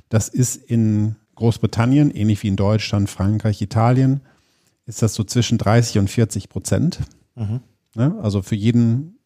[0.08, 4.20] Das ist in Großbritannien, ähnlich wie in Deutschland, Frankreich, Italien,
[4.84, 7.00] ist das so zwischen 30 und 40 Prozent.
[7.34, 7.58] Mhm.
[7.96, 8.16] Ne?
[8.22, 9.18] Also für jeden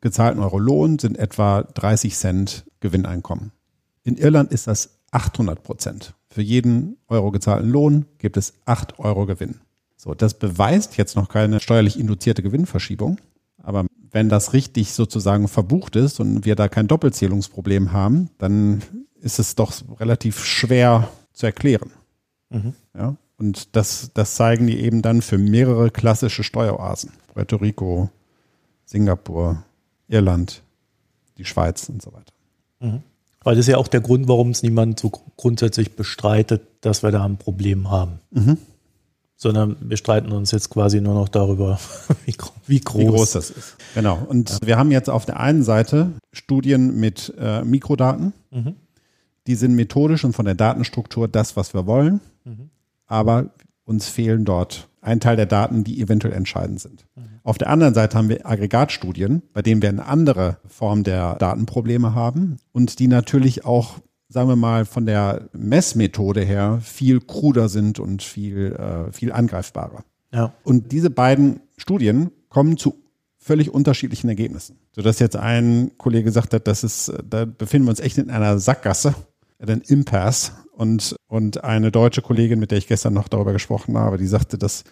[0.00, 3.52] gezahlten Euro Lohn sind etwa 30 Cent Gewinneinkommen.
[4.02, 6.15] In Irland ist das 800 Prozent.
[6.36, 9.54] Für jeden Euro gezahlten Lohn gibt es 8 Euro Gewinn.
[9.96, 13.18] So, das beweist jetzt noch keine steuerlich induzierte Gewinnverschiebung.
[13.62, 18.82] Aber wenn das richtig sozusagen verbucht ist und wir da kein Doppelzählungsproblem haben, dann
[19.18, 21.90] ist es doch relativ schwer zu erklären.
[22.50, 22.74] Mhm.
[22.94, 23.16] Ja?
[23.38, 27.12] Und das, das zeigen die eben dann für mehrere klassische Steueroasen.
[27.32, 28.10] Puerto Rico,
[28.84, 29.64] Singapur,
[30.06, 30.62] Irland,
[31.38, 32.34] die Schweiz und so weiter.
[32.80, 33.02] Mhm.
[33.46, 37.12] Weil das ist ja auch der Grund, warum es niemand so grundsätzlich bestreitet, dass wir
[37.12, 38.18] da ein Problem haben.
[38.32, 38.58] Mhm.
[39.36, 41.78] Sondern wir streiten uns jetzt quasi nur noch darüber,
[42.26, 42.34] wie,
[42.66, 43.00] wie, groß.
[43.00, 43.76] wie groß das ist.
[43.94, 44.18] Genau.
[44.28, 44.58] Und ja.
[44.62, 48.32] wir haben jetzt auf der einen Seite Studien mit äh, Mikrodaten.
[48.50, 48.74] Mhm.
[49.46, 52.20] Die sind methodisch und von der Datenstruktur das, was wir wollen.
[52.44, 52.70] Mhm
[53.06, 53.50] aber
[53.86, 57.06] uns fehlen dort ein Teil der Daten, die eventuell entscheidend sind.
[57.44, 62.14] Auf der anderen Seite haben wir Aggregatstudien, bei denen wir eine andere Form der Datenprobleme
[62.14, 68.00] haben und die natürlich auch, sagen wir mal, von der Messmethode her viel kruder sind
[68.00, 70.04] und viel, äh, viel angreifbarer.
[70.32, 70.52] Ja.
[70.64, 72.96] Und diese beiden Studien kommen zu
[73.38, 74.76] völlig unterschiedlichen Ergebnissen.
[74.90, 78.58] Sodass jetzt ein Kollege gesagt hat, das ist, da befinden wir uns echt in einer
[78.58, 79.14] Sackgasse,
[79.60, 84.18] einen Impasse, und, und eine deutsche Kollegin, mit der ich gestern noch darüber gesprochen habe,
[84.18, 84.84] die sagte, dass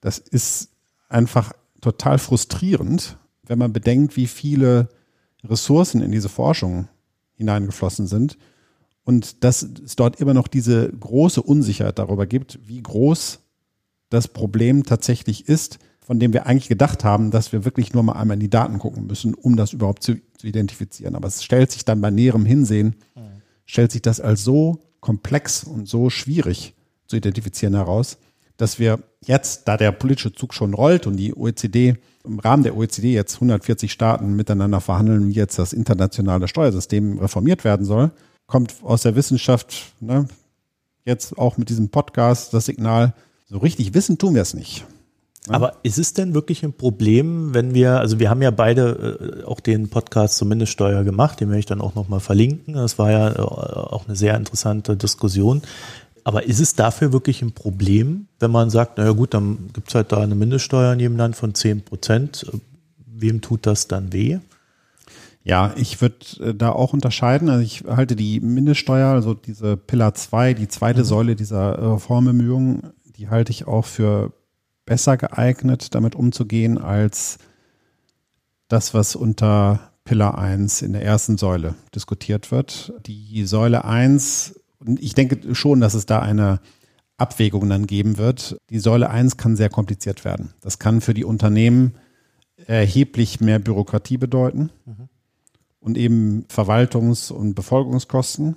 [0.00, 0.70] das ist
[1.08, 3.16] einfach total frustrierend,
[3.46, 4.88] wenn man bedenkt, wie viele
[5.44, 6.88] Ressourcen in diese Forschung
[7.34, 8.38] hineingeflossen sind
[9.04, 13.40] und dass es dort immer noch diese große Unsicherheit darüber gibt, wie groß
[14.08, 18.14] das Problem tatsächlich ist, von dem wir eigentlich gedacht haben, dass wir wirklich nur mal
[18.14, 21.14] einmal in die Daten gucken müssen, um das überhaupt zu, zu identifizieren.
[21.14, 23.42] Aber es stellt sich dann bei näherem Hinsehen, mhm.
[23.64, 26.74] stellt sich das als so komplex und so schwierig
[27.06, 28.18] zu identifizieren heraus,
[28.56, 32.76] dass wir jetzt, da der politische Zug schon rollt und die OECD im Rahmen der
[32.76, 38.10] OECD jetzt 140 Staaten miteinander verhandeln, wie jetzt das internationale Steuersystem reformiert werden soll,
[38.46, 40.28] kommt aus der Wissenschaft ne,
[41.04, 43.14] jetzt auch mit diesem Podcast das Signal,
[43.46, 44.84] so richtig wissen tun wir es nicht.
[45.48, 49.44] Aber ist es denn wirklich ein Problem, wenn wir, also wir haben ja beide äh,
[49.44, 52.74] auch den Podcast zur Mindeststeuer gemacht, den werde ich dann auch nochmal verlinken.
[52.74, 55.62] Das war ja äh, auch eine sehr interessante Diskussion.
[56.24, 59.94] Aber ist es dafür wirklich ein Problem, wenn man sagt, naja gut, dann gibt es
[59.94, 62.46] halt da eine Mindeststeuer in jedem Land von 10 Prozent.
[63.06, 64.38] Wem tut das dann weh?
[65.42, 67.48] Ja, ich würde äh, da auch unterscheiden.
[67.48, 71.04] Also ich halte die Mindeststeuer, also diese Pillar 2, die zweite mhm.
[71.04, 74.32] Säule dieser Reformbemühungen, die halte ich auch für
[74.90, 77.38] besser geeignet, damit umzugehen, als
[78.66, 82.92] das, was unter Pillar 1 in der ersten Säule diskutiert wird.
[83.06, 86.58] Die Säule 1 und ich denke schon, dass es da eine
[87.18, 88.56] Abwägung dann geben wird.
[88.68, 90.54] Die Säule 1 kann sehr kompliziert werden.
[90.60, 91.94] Das kann für die Unternehmen
[92.56, 95.08] erheblich mehr Bürokratie bedeuten mhm.
[95.78, 98.56] und eben Verwaltungs- und Befolgungskosten.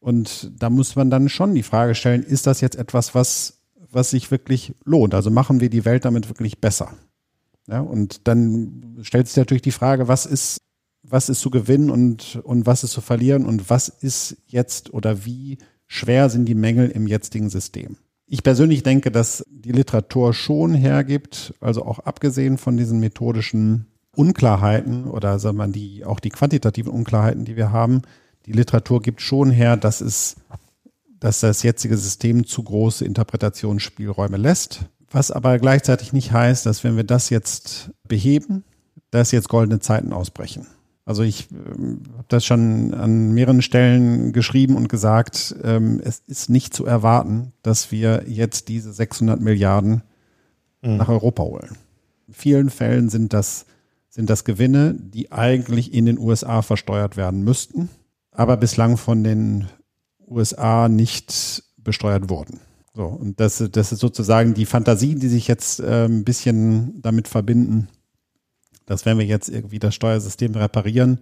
[0.00, 3.55] Und da muss man dann schon die Frage stellen, ist das jetzt etwas, was,
[3.90, 5.14] was sich wirklich lohnt?
[5.14, 6.92] Also machen wir die Welt damit wirklich besser?
[7.68, 10.58] Ja, und dann stellt sich natürlich die Frage, was ist
[11.08, 15.24] was ist zu gewinnen und, und was ist zu verlieren und was ist jetzt oder
[15.24, 17.96] wie schwer sind die Mängel im jetzigen System.
[18.26, 25.04] Ich persönlich denke, dass die Literatur schon hergibt, also auch abgesehen von diesen methodischen Unklarheiten
[25.04, 28.02] oder sagen wir die, auch die quantitativen Unklarheiten, die wir haben,
[28.46, 30.36] die Literatur gibt schon her, dass es,
[31.20, 34.86] dass das jetzige System zu große Interpretationsspielräume lässt.
[35.10, 38.64] Was aber gleichzeitig nicht heißt, dass wenn wir das jetzt beheben,
[39.10, 40.66] dass jetzt goldene Zeiten ausbrechen.
[41.06, 46.50] Also ich ähm, habe das schon an mehreren Stellen geschrieben und gesagt, ähm, es ist
[46.50, 50.02] nicht zu erwarten, dass wir jetzt diese 600 Milliarden
[50.82, 50.96] mhm.
[50.96, 51.76] nach Europa holen.
[52.26, 53.66] In vielen Fällen sind das,
[54.08, 57.88] sind das Gewinne, die eigentlich in den USA versteuert werden müssten,
[58.32, 59.66] aber bislang von den
[60.28, 62.60] USA nicht besteuert wurden.
[62.94, 67.28] So, und das, das ist sozusagen die Fantasien, die sich jetzt äh, ein bisschen damit
[67.28, 67.88] verbinden,
[68.86, 71.20] dass wenn wir jetzt irgendwie das Steuersystem reparieren,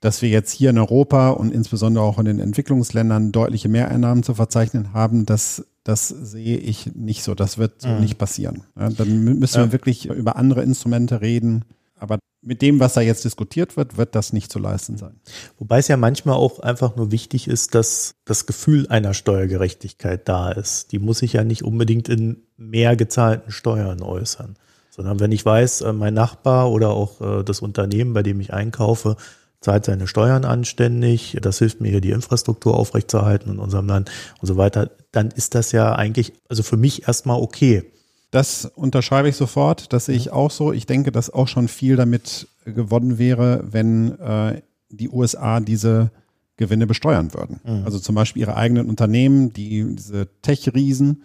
[0.00, 4.34] dass wir jetzt hier in Europa und insbesondere auch in den Entwicklungsländern deutliche Mehreinnahmen zu
[4.34, 7.34] verzeichnen haben, das, das sehe ich nicht so.
[7.34, 8.00] Das wird so mhm.
[8.00, 8.62] nicht passieren.
[8.78, 11.64] Ja, dann müssen wir wirklich über andere Instrumente reden.
[11.98, 15.20] Aber mit dem, was da jetzt diskutiert wird, wird das nicht zu leisten sein.
[15.58, 20.52] Wobei es ja manchmal auch einfach nur wichtig ist, dass das Gefühl einer Steuergerechtigkeit da
[20.52, 20.92] ist.
[20.92, 24.56] Die muss sich ja nicht unbedingt in mehr gezahlten Steuern äußern
[24.96, 28.52] sondern wenn ich weiß, äh, mein Nachbar oder auch äh, das Unternehmen, bei dem ich
[28.52, 29.16] einkaufe,
[29.60, 34.46] zahlt seine Steuern anständig, das hilft mir hier die Infrastruktur aufrechtzuerhalten in unserem Land und
[34.46, 37.92] so weiter, dann ist das ja eigentlich, also für mich erstmal okay.
[38.30, 40.72] Das unterschreibe ich sofort, das sehe ich auch so.
[40.72, 46.10] Ich denke, dass auch schon viel damit gewonnen wäre, wenn äh, die USA diese
[46.56, 47.60] Gewinne besteuern würden.
[47.64, 47.84] Mhm.
[47.84, 51.22] Also zum Beispiel ihre eigenen Unternehmen, die diese Tech-Riesen,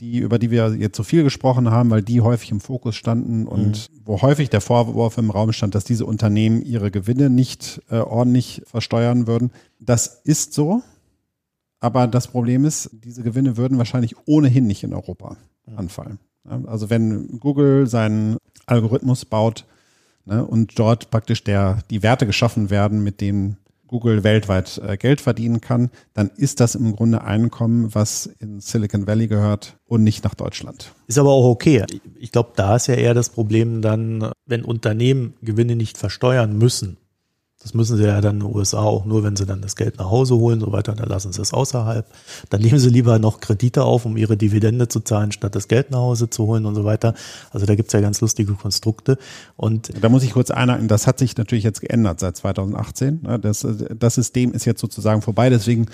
[0.00, 3.46] die, über die wir jetzt so viel gesprochen haben, weil die häufig im Fokus standen
[3.46, 4.00] und mhm.
[4.04, 8.62] wo häufig der Vorwurf im Raum stand, dass diese Unternehmen ihre Gewinne nicht äh, ordentlich
[8.66, 9.52] versteuern würden.
[9.78, 10.82] Das ist so.
[11.78, 15.36] Aber das Problem ist, diese Gewinne würden wahrscheinlich ohnehin nicht in Europa
[15.76, 16.18] anfallen.
[16.44, 19.64] Also wenn Google seinen Algorithmus baut
[20.24, 23.58] ne, und dort praktisch der, die Werte geschaffen werden, mit denen
[23.92, 29.06] Google weltweit äh, Geld verdienen kann, dann ist das im Grunde Einkommen, was in Silicon
[29.06, 30.92] Valley gehört und nicht nach Deutschland.
[31.06, 31.84] Ist aber auch okay.
[32.18, 36.96] Ich glaube, da ist ja eher das Problem dann, wenn Unternehmen Gewinne nicht versteuern müssen,
[37.62, 39.98] das müssen sie ja dann in den USA auch nur, wenn sie dann das Geld
[39.98, 42.06] nach Hause holen, so weiter, dann lassen sie es außerhalb.
[42.50, 45.90] Dann nehmen sie lieber noch Kredite auf, um ihre Dividende zu zahlen, statt das Geld
[45.92, 47.14] nach Hause zu holen und so weiter.
[47.50, 49.16] Also da gibt's ja ganz lustige Konstrukte.
[49.56, 53.20] Und da muss ich kurz einhaken, das hat sich natürlich jetzt geändert seit 2018.
[53.40, 55.86] Das, das System ist jetzt sozusagen vorbei, deswegen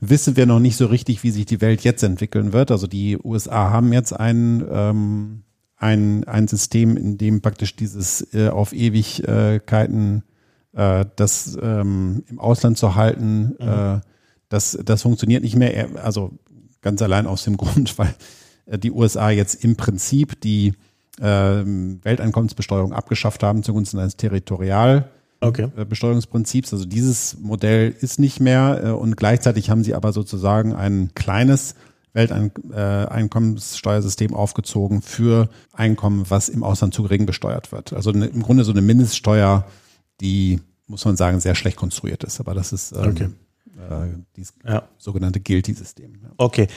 [0.00, 2.72] wissen wir noch nicht so richtig, wie sich die Welt jetzt entwickeln wird.
[2.72, 5.42] Also die USA haben jetzt einen ähm,
[5.76, 10.22] ein, ein System, in dem praktisch dieses äh, auf Ewigkeiten
[10.74, 13.68] äh, das ähm, im Ausland zu halten, mhm.
[13.68, 13.98] äh,
[14.48, 15.88] das, das funktioniert nicht mehr.
[16.02, 16.38] Also
[16.80, 18.14] ganz allein aus dem Grund, weil
[18.66, 20.74] äh, die USA jetzt im Prinzip die
[21.20, 26.72] ähm, Welteinkommensbesteuerung abgeschafft haben zugunsten eines Territorialbesteuerungsprinzips.
[26.72, 26.76] Okay.
[26.76, 31.76] Also dieses Modell ist nicht mehr äh, und gleichzeitig haben sie aber sozusagen ein kleines
[32.14, 37.94] Welteinkommenssteuersystem aufgezogen für Einkommen, was im Ausland zu gering besteuert wird.
[37.94, 39.64] Also eine, im Grunde so eine Mindeststeuer,
[40.22, 42.40] die, muss man sagen, sehr schlecht konstruiert ist.
[42.40, 43.28] Aber das ist ähm, okay.
[43.90, 44.84] äh, dieses ja.
[44.98, 46.14] sogenannte Guilty-System.
[46.22, 46.30] Ja.
[46.36, 46.68] Okay.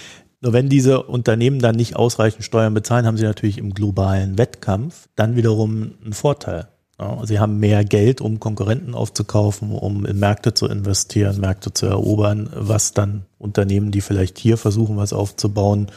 [0.41, 5.07] Nur wenn diese Unternehmen dann nicht ausreichend Steuern bezahlen, haben sie natürlich im globalen Wettkampf
[5.15, 6.67] dann wiederum einen Vorteil.
[6.99, 11.87] Ja, sie haben mehr Geld, um Konkurrenten aufzukaufen, um in Märkte zu investieren, Märkte zu
[11.87, 15.87] erobern, was dann Unternehmen, die vielleicht hier versuchen, was aufzubauen,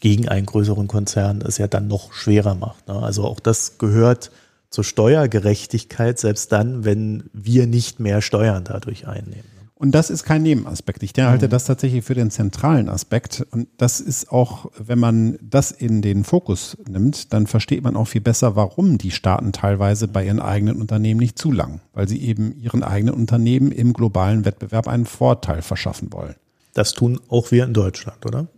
[0.00, 2.88] gegen einen größeren Konzern es ja dann noch schwerer macht.
[2.88, 4.30] Also auch das gehört
[4.70, 9.58] zur Steuergerechtigkeit, selbst dann, wenn wir nicht mehr Steuern dadurch einnehmen.
[9.78, 11.04] Und das ist kein Nebenaspekt.
[11.04, 11.50] Ich halte mhm.
[11.50, 13.46] das tatsächlich für den zentralen Aspekt.
[13.52, 18.06] Und das ist auch, wenn man das in den Fokus nimmt, dann versteht man auch
[18.06, 21.80] viel besser, warum die Staaten teilweise bei ihren eigenen Unternehmen nicht zulangen.
[21.92, 26.34] Weil sie eben ihren eigenen Unternehmen im globalen Wettbewerb einen Vorteil verschaffen wollen.
[26.74, 28.48] Das tun auch wir in Deutschland, oder?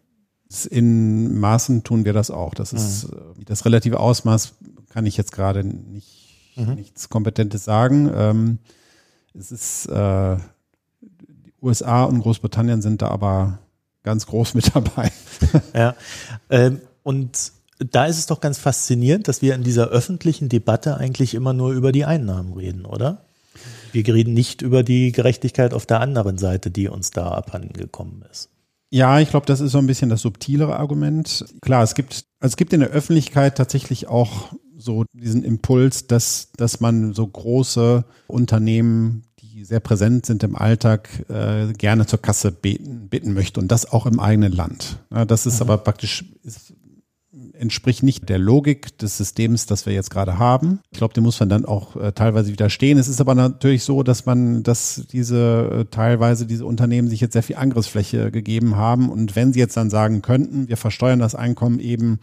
[0.70, 2.54] In Maßen tun wir das auch.
[2.54, 3.44] Das ist mhm.
[3.44, 4.54] das relative Ausmaß,
[4.90, 6.74] kann ich jetzt gerade nicht, mhm.
[6.74, 8.10] nichts Kompetentes sagen.
[8.14, 8.58] Ähm,
[9.32, 10.36] es ist äh,
[11.62, 13.60] USA und Großbritannien sind da aber
[14.02, 15.10] ganz groß mit dabei.
[15.74, 15.94] ja,
[16.50, 21.34] ähm, und da ist es doch ganz faszinierend, dass wir in dieser öffentlichen Debatte eigentlich
[21.34, 23.24] immer nur über die Einnahmen reden, oder?
[23.92, 28.22] Wir reden nicht über die Gerechtigkeit auf der anderen Seite, die uns da abhanden gekommen
[28.30, 28.50] ist.
[28.90, 31.44] Ja, ich glaube, das ist so ein bisschen das subtilere Argument.
[31.60, 36.50] Klar, es gibt, also es gibt in der Öffentlichkeit tatsächlich auch so diesen Impuls, dass,
[36.56, 39.24] dass man so große Unternehmen
[39.60, 43.90] die sehr präsent sind im Alltag, äh, gerne zur Kasse beten, bitten möchte und das
[43.90, 44.98] auch im eigenen Land.
[45.12, 45.62] Ja, das ist mhm.
[45.62, 46.74] aber praktisch, ist,
[47.52, 50.80] entspricht nicht der Logik des Systems, das wir jetzt gerade haben.
[50.90, 52.98] Ich glaube, dem muss man dann auch äh, teilweise widerstehen.
[52.98, 57.34] Es ist aber natürlich so, dass man, dass diese äh, teilweise diese Unternehmen sich jetzt
[57.34, 61.34] sehr viel Angriffsfläche gegeben haben und wenn sie jetzt dann sagen könnten, wir versteuern das
[61.34, 62.20] Einkommen eben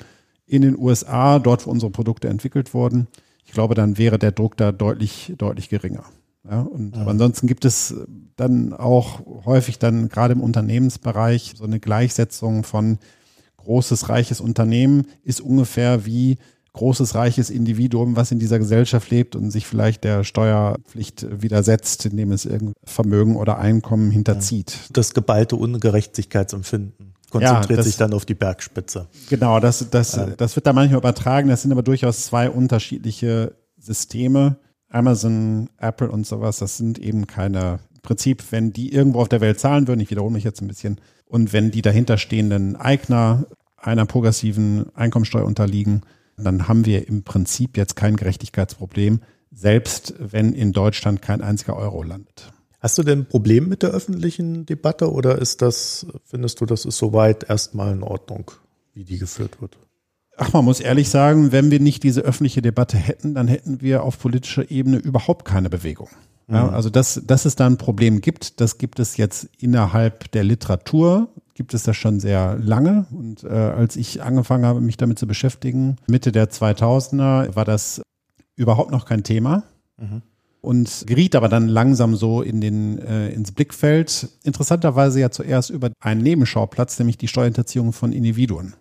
[0.48, 3.08] in den USA, dort wo unsere Produkte entwickelt wurden,
[3.46, 6.04] ich glaube, dann wäre der Druck da deutlich, deutlich geringer.
[6.50, 7.06] Ja, und ja.
[7.06, 7.96] ansonsten gibt es
[8.36, 13.00] dann auch häufig dann gerade im Unternehmensbereich so eine Gleichsetzung von
[13.58, 16.38] großes, reiches Unternehmen ist ungefähr wie
[16.74, 22.32] großes, reiches Individuum, was in dieser Gesellschaft lebt und sich vielleicht der Steuerpflicht widersetzt, indem
[22.32, 24.78] es irgendein Vermögen oder Einkommen hinterzieht.
[24.94, 29.08] Das geballte Ungerechtigkeitsempfinden konzentriert ja, das, sich dann auf die Bergspitze.
[29.30, 31.50] Genau, das, das, das wird da manchmal übertragen.
[31.50, 34.58] Das sind aber durchaus zwei unterschiedliche Systeme.
[34.90, 39.60] Amazon, Apple und sowas, das sind eben keine Prinzip, wenn die irgendwo auf der Welt
[39.60, 44.96] zahlen würden, ich wiederhole mich jetzt ein bisschen, und wenn die dahinterstehenden Eigner einer progressiven
[44.96, 46.04] Einkommensteuer unterliegen,
[46.38, 49.20] dann haben wir im Prinzip jetzt kein Gerechtigkeitsproblem,
[49.52, 52.54] selbst wenn in Deutschland kein einziger Euro landet.
[52.88, 56.86] Hast du denn ein Problem mit der öffentlichen Debatte oder ist das, findest du, das
[56.86, 58.50] ist soweit erstmal in Ordnung,
[58.94, 59.78] wie die geführt wird?
[60.38, 64.04] Ach, man muss ehrlich sagen, wenn wir nicht diese öffentliche Debatte hätten, dann hätten wir
[64.04, 66.08] auf politischer Ebene überhaupt keine Bewegung.
[66.48, 66.76] Ja, mhm.
[66.76, 71.28] also dass, dass es da ein Problem gibt, das gibt es jetzt innerhalb der Literatur,
[71.56, 73.06] gibt es das schon sehr lange.
[73.12, 78.02] Und äh, als ich angefangen habe, mich damit zu beschäftigen, Mitte der 2000er, war das
[78.56, 79.64] überhaupt noch kein Thema.
[79.98, 80.22] Mhm.
[80.68, 84.28] Und geriet aber dann langsam so in den, äh, ins Blickfeld.
[84.44, 88.76] Interessanterweise ja zuerst über einen Nebenschauplatz, nämlich die Steuerhinterziehung von Individuen.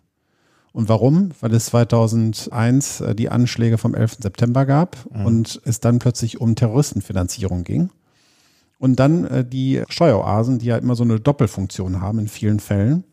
[0.72, 1.30] Und warum?
[1.40, 4.16] Weil es 2001 äh, die Anschläge vom 11.
[4.18, 5.26] September gab mhm.
[5.26, 7.90] und es dann plötzlich um Terroristenfinanzierung ging.
[8.80, 13.04] Und dann äh, die Steueroasen, die ja immer so eine Doppelfunktion haben in vielen Fällen.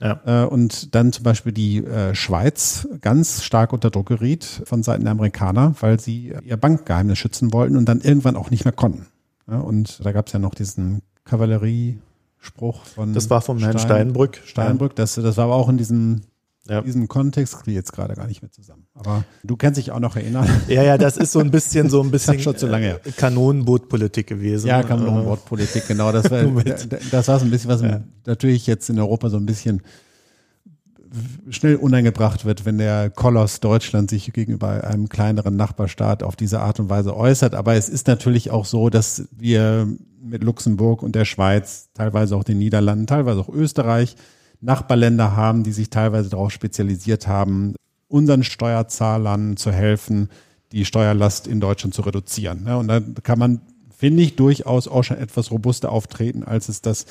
[0.00, 0.20] Ja.
[0.24, 5.04] Äh, und dann zum Beispiel die äh, Schweiz ganz stark unter Druck geriet von Seiten
[5.04, 9.06] der Amerikaner, weil sie ihr Bankgeheimnis schützen wollten und dann irgendwann auch nicht mehr konnten.
[9.46, 13.14] Und da gab es ja noch diesen Kavalleriespruch von.
[13.14, 14.42] Das war vom Herrn Steinbrück.
[14.44, 16.20] Steinbrück, das, das war aber auch in diesem
[16.68, 16.82] ja.
[16.82, 18.86] Diesen Kontext kriege ich jetzt gerade gar nicht mehr zusammen.
[18.94, 20.48] Aber du kannst dich auch noch erinnern.
[20.68, 23.00] Ja, ja, das ist so ein bisschen so ein bisschen schon zu lange her.
[23.16, 24.66] Kanonenbootpolitik gewesen.
[24.66, 26.12] Ja, Kanonenbootpolitik, genau.
[26.12, 26.42] Das war,
[27.10, 28.02] das war so ein bisschen, was ja.
[28.26, 29.82] natürlich jetzt in Europa so ein bisschen
[31.50, 36.80] schnell uneingebracht wird, wenn der Koloss Deutschland sich gegenüber einem kleineren Nachbarstaat auf diese Art
[36.80, 37.54] und Weise äußert.
[37.54, 39.88] Aber es ist natürlich auch so, dass wir
[40.20, 44.16] mit Luxemburg und der Schweiz, teilweise auch den Niederlanden, teilweise auch Österreich,
[44.60, 47.74] Nachbarländer haben, die sich teilweise darauf spezialisiert haben,
[48.08, 50.30] unseren Steuerzahlern zu helfen,
[50.72, 52.66] die Steuerlast in Deutschland zu reduzieren.
[52.66, 53.60] Und da kann man,
[53.96, 57.06] finde ich, durchaus auch schon etwas robuster auftreten, als es das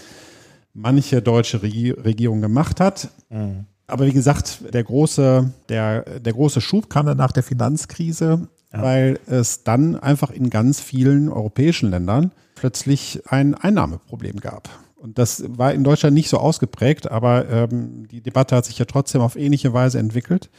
[0.73, 3.09] manche deutsche Regierung gemacht hat.
[3.29, 3.65] Mhm.
[3.87, 8.81] Aber wie gesagt, der große, der, der große Schub kam dann nach der Finanzkrise, ja.
[8.81, 14.69] weil es dann einfach in ganz vielen europäischen Ländern plötzlich ein Einnahmeproblem gab.
[14.97, 18.85] Und das war in Deutschland nicht so ausgeprägt, aber ähm, die Debatte hat sich ja
[18.85, 20.49] trotzdem auf ähnliche Weise entwickelt.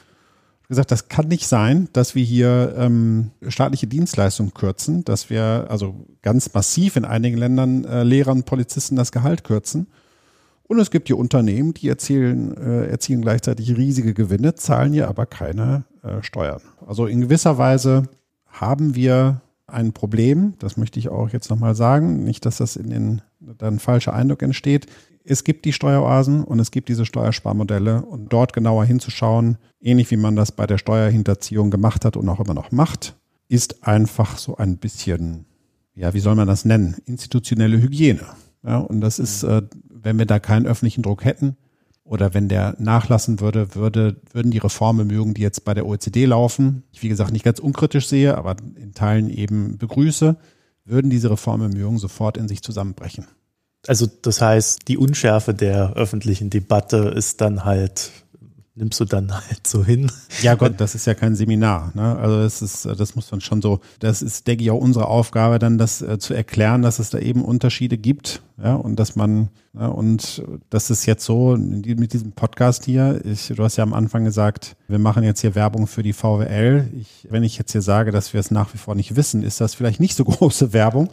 [0.68, 6.06] Gesagt, das kann nicht sein, dass wir hier ähm, staatliche Dienstleistungen kürzen, dass wir also
[6.20, 9.88] ganz massiv in einigen Ländern äh, Lehrern, Polizisten das Gehalt kürzen.
[10.64, 15.24] Und es gibt hier Unternehmen, die erzielen, äh, erzielen gleichzeitig riesige Gewinne, zahlen hier aber
[15.24, 16.60] keine äh, Steuern.
[16.86, 18.02] Also in gewisser Weise
[18.46, 22.90] haben wir ein Problem, das möchte ich auch jetzt nochmal sagen, nicht, dass das in
[22.90, 24.86] den dann falscher Eindruck entsteht.
[25.24, 30.16] Es gibt die Steueroasen und es gibt diese Steuersparmodelle und dort genauer hinzuschauen, ähnlich wie
[30.16, 33.14] man das bei der Steuerhinterziehung gemacht hat und auch immer noch macht,
[33.48, 35.44] ist einfach so ein bisschen,
[35.94, 36.96] ja, wie soll man das nennen?
[37.04, 38.20] Institutionelle Hygiene.
[38.64, 41.56] Ja, und das ist, äh, wenn wir da keinen öffentlichen Druck hätten,
[42.08, 46.82] oder wenn der nachlassen würde, würde, würden die Reformbemühungen, die jetzt bei der OECD laufen,
[46.92, 50.36] ich wie gesagt nicht ganz unkritisch sehe, aber in Teilen eben begrüße,
[50.84, 53.26] würden diese Reformbemühungen sofort in sich zusammenbrechen.
[53.86, 58.10] Also das heißt, die Unschärfe der öffentlichen Debatte ist dann halt
[58.78, 60.10] nimmst du dann halt so hin.
[60.42, 61.92] Ja Gott, das ist ja kein Seminar.
[61.94, 62.16] Ne?
[62.16, 65.58] Also das ist, das muss man schon so, das ist, denke ich, auch unsere Aufgabe,
[65.58, 69.50] dann das äh, zu erklären, dass es da eben Unterschiede gibt, ja, und dass man,
[69.78, 73.94] ja, und das ist jetzt so, mit diesem Podcast hier, ich, du hast ja am
[73.94, 76.88] Anfang gesagt, wir machen jetzt hier Werbung für die VWL.
[76.98, 79.60] Ich, wenn ich jetzt hier sage, dass wir es nach wie vor nicht wissen, ist
[79.60, 81.10] das vielleicht nicht so große Werbung,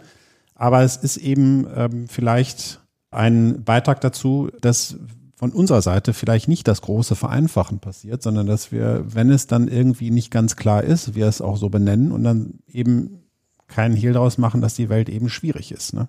[0.56, 4.98] aber es ist eben ähm, vielleicht ein Beitrag dazu, dass
[5.36, 9.68] von unserer Seite vielleicht nicht das große Vereinfachen passiert, sondern dass wir, wenn es dann
[9.68, 13.24] irgendwie nicht ganz klar ist, wir es auch so benennen und dann eben
[13.68, 15.94] keinen Hehl daraus machen, dass die Welt eben schwierig ist.
[15.94, 16.08] Ne?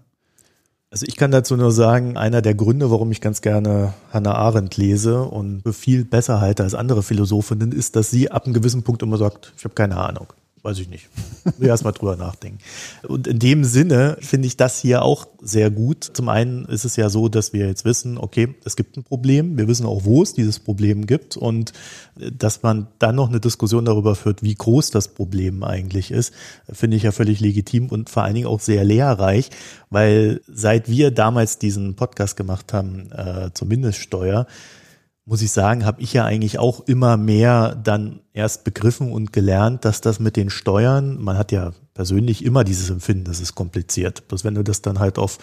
[0.90, 4.76] Also ich kann dazu nur sagen, einer der Gründe, warum ich ganz gerne Hannah Arendt
[4.76, 9.02] lese und viel besser halte als andere Philosophinnen, ist, dass sie ab einem gewissen Punkt
[9.02, 10.28] immer sagt, ich habe keine Ahnung
[10.66, 11.08] weiß ich nicht.
[11.58, 12.58] Will erst mal drüber nachdenken.
[13.06, 16.02] Und in dem Sinne finde ich das hier auch sehr gut.
[16.02, 19.56] Zum einen ist es ja so, dass wir jetzt wissen, okay, es gibt ein Problem.
[19.56, 21.72] Wir wissen auch, wo es dieses Problem gibt und
[22.18, 26.34] äh, dass man dann noch eine Diskussion darüber führt, wie groß das Problem eigentlich ist,
[26.70, 29.50] finde ich ja völlig legitim und vor allen Dingen auch sehr lehrreich,
[29.90, 34.46] weil seit wir damals diesen Podcast gemacht haben äh, zur Mindeststeuer,
[35.26, 39.84] muss ich sagen, habe ich ja eigentlich auch immer mehr dann erst begriffen und gelernt,
[39.84, 44.28] dass das mit den Steuern, man hat ja persönlich immer dieses Empfinden, das ist kompliziert.
[44.28, 45.38] Bloß wenn du das dann halt auf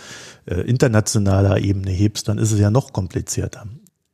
[0.45, 3.65] äh, internationaler Ebene hebst, dann ist es ja noch komplizierter.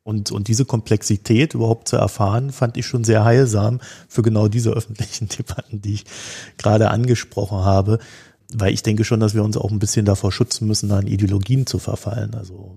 [0.02, 4.70] Und, und diese Komplexität überhaupt zu erfahren, fand ich schon sehr heilsam für genau diese
[4.70, 6.04] öffentlichen Debatten, die ich
[6.58, 8.00] gerade angesprochen habe.
[8.52, 11.64] Weil ich denke schon, dass wir uns auch ein bisschen davor schützen müssen, an Ideologien
[11.66, 12.34] zu verfallen.
[12.34, 12.76] Also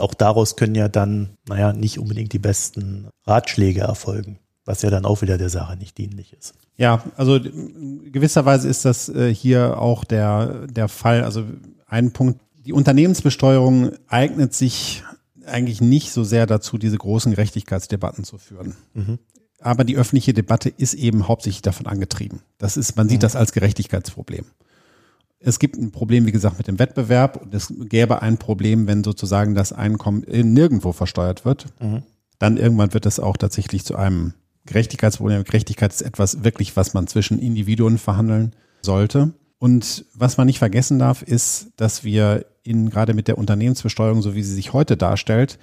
[0.00, 5.04] auch daraus können ja dann, naja, nicht unbedingt die besten Ratschläge erfolgen, was ja dann
[5.04, 6.54] auch wieder der Sache nicht dienlich ist.
[6.76, 11.24] Ja, also gewisserweise ist das äh, hier auch der, der Fall.
[11.24, 11.44] Also
[11.86, 15.02] ein Punkt, die Unternehmensbesteuerung eignet sich
[15.44, 18.74] eigentlich nicht so sehr dazu, diese großen Gerechtigkeitsdebatten zu führen.
[18.94, 19.18] Mhm.
[19.60, 22.42] Aber die öffentliche Debatte ist eben hauptsächlich davon angetrieben.
[22.58, 23.22] Das ist, man sieht mhm.
[23.22, 24.44] das als Gerechtigkeitsproblem
[25.40, 29.04] es gibt ein Problem, wie gesagt, mit dem Wettbewerb und es gäbe ein Problem, wenn
[29.04, 31.66] sozusagen das Einkommen nirgendwo versteuert wird.
[31.80, 32.02] Mhm.
[32.38, 34.34] Dann irgendwann wird es auch tatsächlich zu einem
[34.66, 35.44] Gerechtigkeitsproblem.
[35.44, 39.32] Gerechtigkeit ist etwas wirklich, was man zwischen Individuen verhandeln sollte.
[39.58, 44.34] Und was man nicht vergessen darf, ist, dass wir in, gerade mit der Unternehmensbesteuerung, so
[44.34, 45.58] wie sie sich heute darstellt,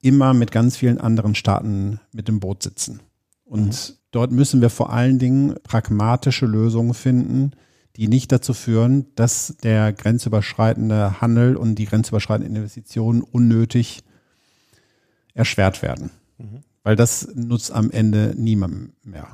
[0.00, 3.00] immer mit ganz vielen anderen Staaten mit dem Boot sitzen.
[3.44, 3.94] Und mhm.
[4.10, 7.52] dort müssen wir vor allen Dingen pragmatische Lösungen finden,
[7.98, 14.04] die nicht dazu führen, dass der grenzüberschreitende Handel und die grenzüberschreitenden Investitionen unnötig
[15.34, 16.10] erschwert werden.
[16.38, 16.60] Mhm.
[16.84, 19.26] Weil das nutzt am Ende niemandem mehr.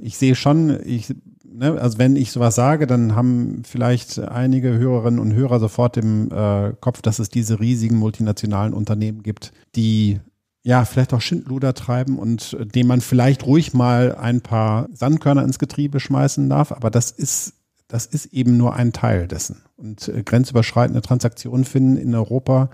[0.00, 1.14] Ich sehe schon, ich,
[1.44, 6.30] ne, also wenn ich sowas sage, dann haben vielleicht einige Hörerinnen und Hörer sofort im
[6.32, 10.20] äh, Kopf, dass es diese riesigen multinationalen Unternehmen gibt, die
[10.62, 15.60] ja, vielleicht auch Schindluder treiben und dem man vielleicht ruhig mal ein paar Sandkörner ins
[15.60, 16.72] Getriebe schmeißen darf.
[16.72, 17.52] Aber das ist
[17.88, 19.62] das ist eben nur ein Teil dessen.
[19.76, 22.70] Und äh, grenzüberschreitende Transaktionen finden in Europa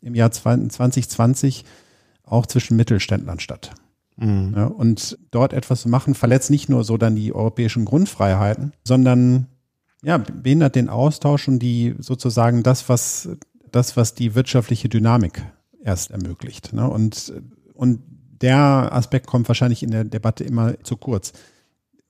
[0.00, 1.64] im Jahr 2020
[2.24, 3.72] auch zwischen Mittelständlern statt.
[4.16, 4.54] Mhm.
[4.56, 9.46] Ja, und dort etwas zu machen, verletzt nicht nur so dann die europäischen Grundfreiheiten, sondern
[10.02, 13.28] ja, behindert den Austausch und die sozusagen das, was,
[13.70, 15.42] das, was die wirtschaftliche Dynamik
[15.82, 16.72] erst ermöglicht.
[16.72, 16.88] Ne?
[16.88, 17.32] Und,
[17.74, 18.00] und
[18.40, 21.32] der Aspekt kommt wahrscheinlich in der Debatte immer zu kurz.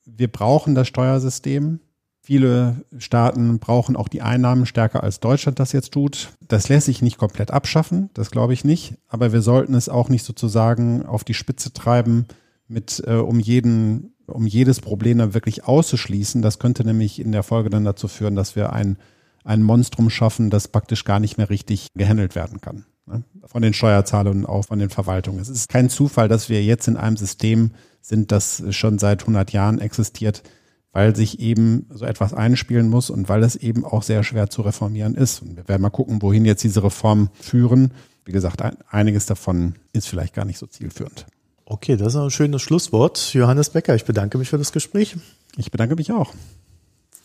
[0.05, 1.79] Wir brauchen das Steuersystem,
[2.27, 6.33] Viele Staaten brauchen auch die Einnahmen stärker als Deutschland das jetzt tut.
[6.45, 8.95] Das lässt sich nicht komplett abschaffen, das glaube ich nicht.
[9.07, 12.25] Aber wir sollten es auch nicht sozusagen auf die Spitze treiben,
[12.67, 16.41] mit äh, um jeden, um jedes Problem dann wirklich auszuschließen.
[16.41, 18.97] Das könnte nämlich in der Folge dann dazu führen, dass wir ein
[19.45, 22.83] ein Monstrum schaffen, das praktisch gar nicht mehr richtig gehandelt werden kann.
[23.05, 23.23] Ne?
[23.45, 25.39] Von den Steuerzahlern und auch von den Verwaltungen.
[25.39, 27.71] Es ist kein Zufall, dass wir jetzt in einem System
[28.01, 30.43] sind, das schon seit 100 Jahren existiert,
[30.91, 34.61] weil sich eben so etwas einspielen muss und weil es eben auch sehr schwer zu
[34.61, 35.41] reformieren ist.
[35.41, 37.93] Und wir werden mal gucken, wohin jetzt diese Reformen führen.
[38.25, 41.25] Wie gesagt, einiges davon ist vielleicht gar nicht so zielführend.
[41.65, 43.33] Okay, das ist ein schönes Schlusswort.
[43.33, 45.17] Johannes Becker, ich bedanke mich für das Gespräch.
[45.57, 46.33] Ich bedanke mich auch.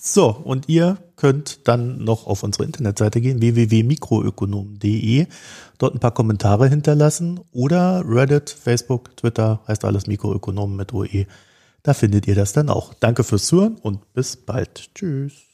[0.04, 5.26] So, und ihr könnt dann noch auf unsere Internetseite gehen, www.mikroökonom.de,
[5.78, 11.26] dort ein paar Kommentare hinterlassen oder Reddit, Facebook, Twitter, heißt alles Mikroökonomen mit OE.
[11.82, 12.94] Da findet ihr das dann auch.
[12.94, 14.94] Danke fürs Zuhören und bis bald.
[14.94, 15.51] Tschüss.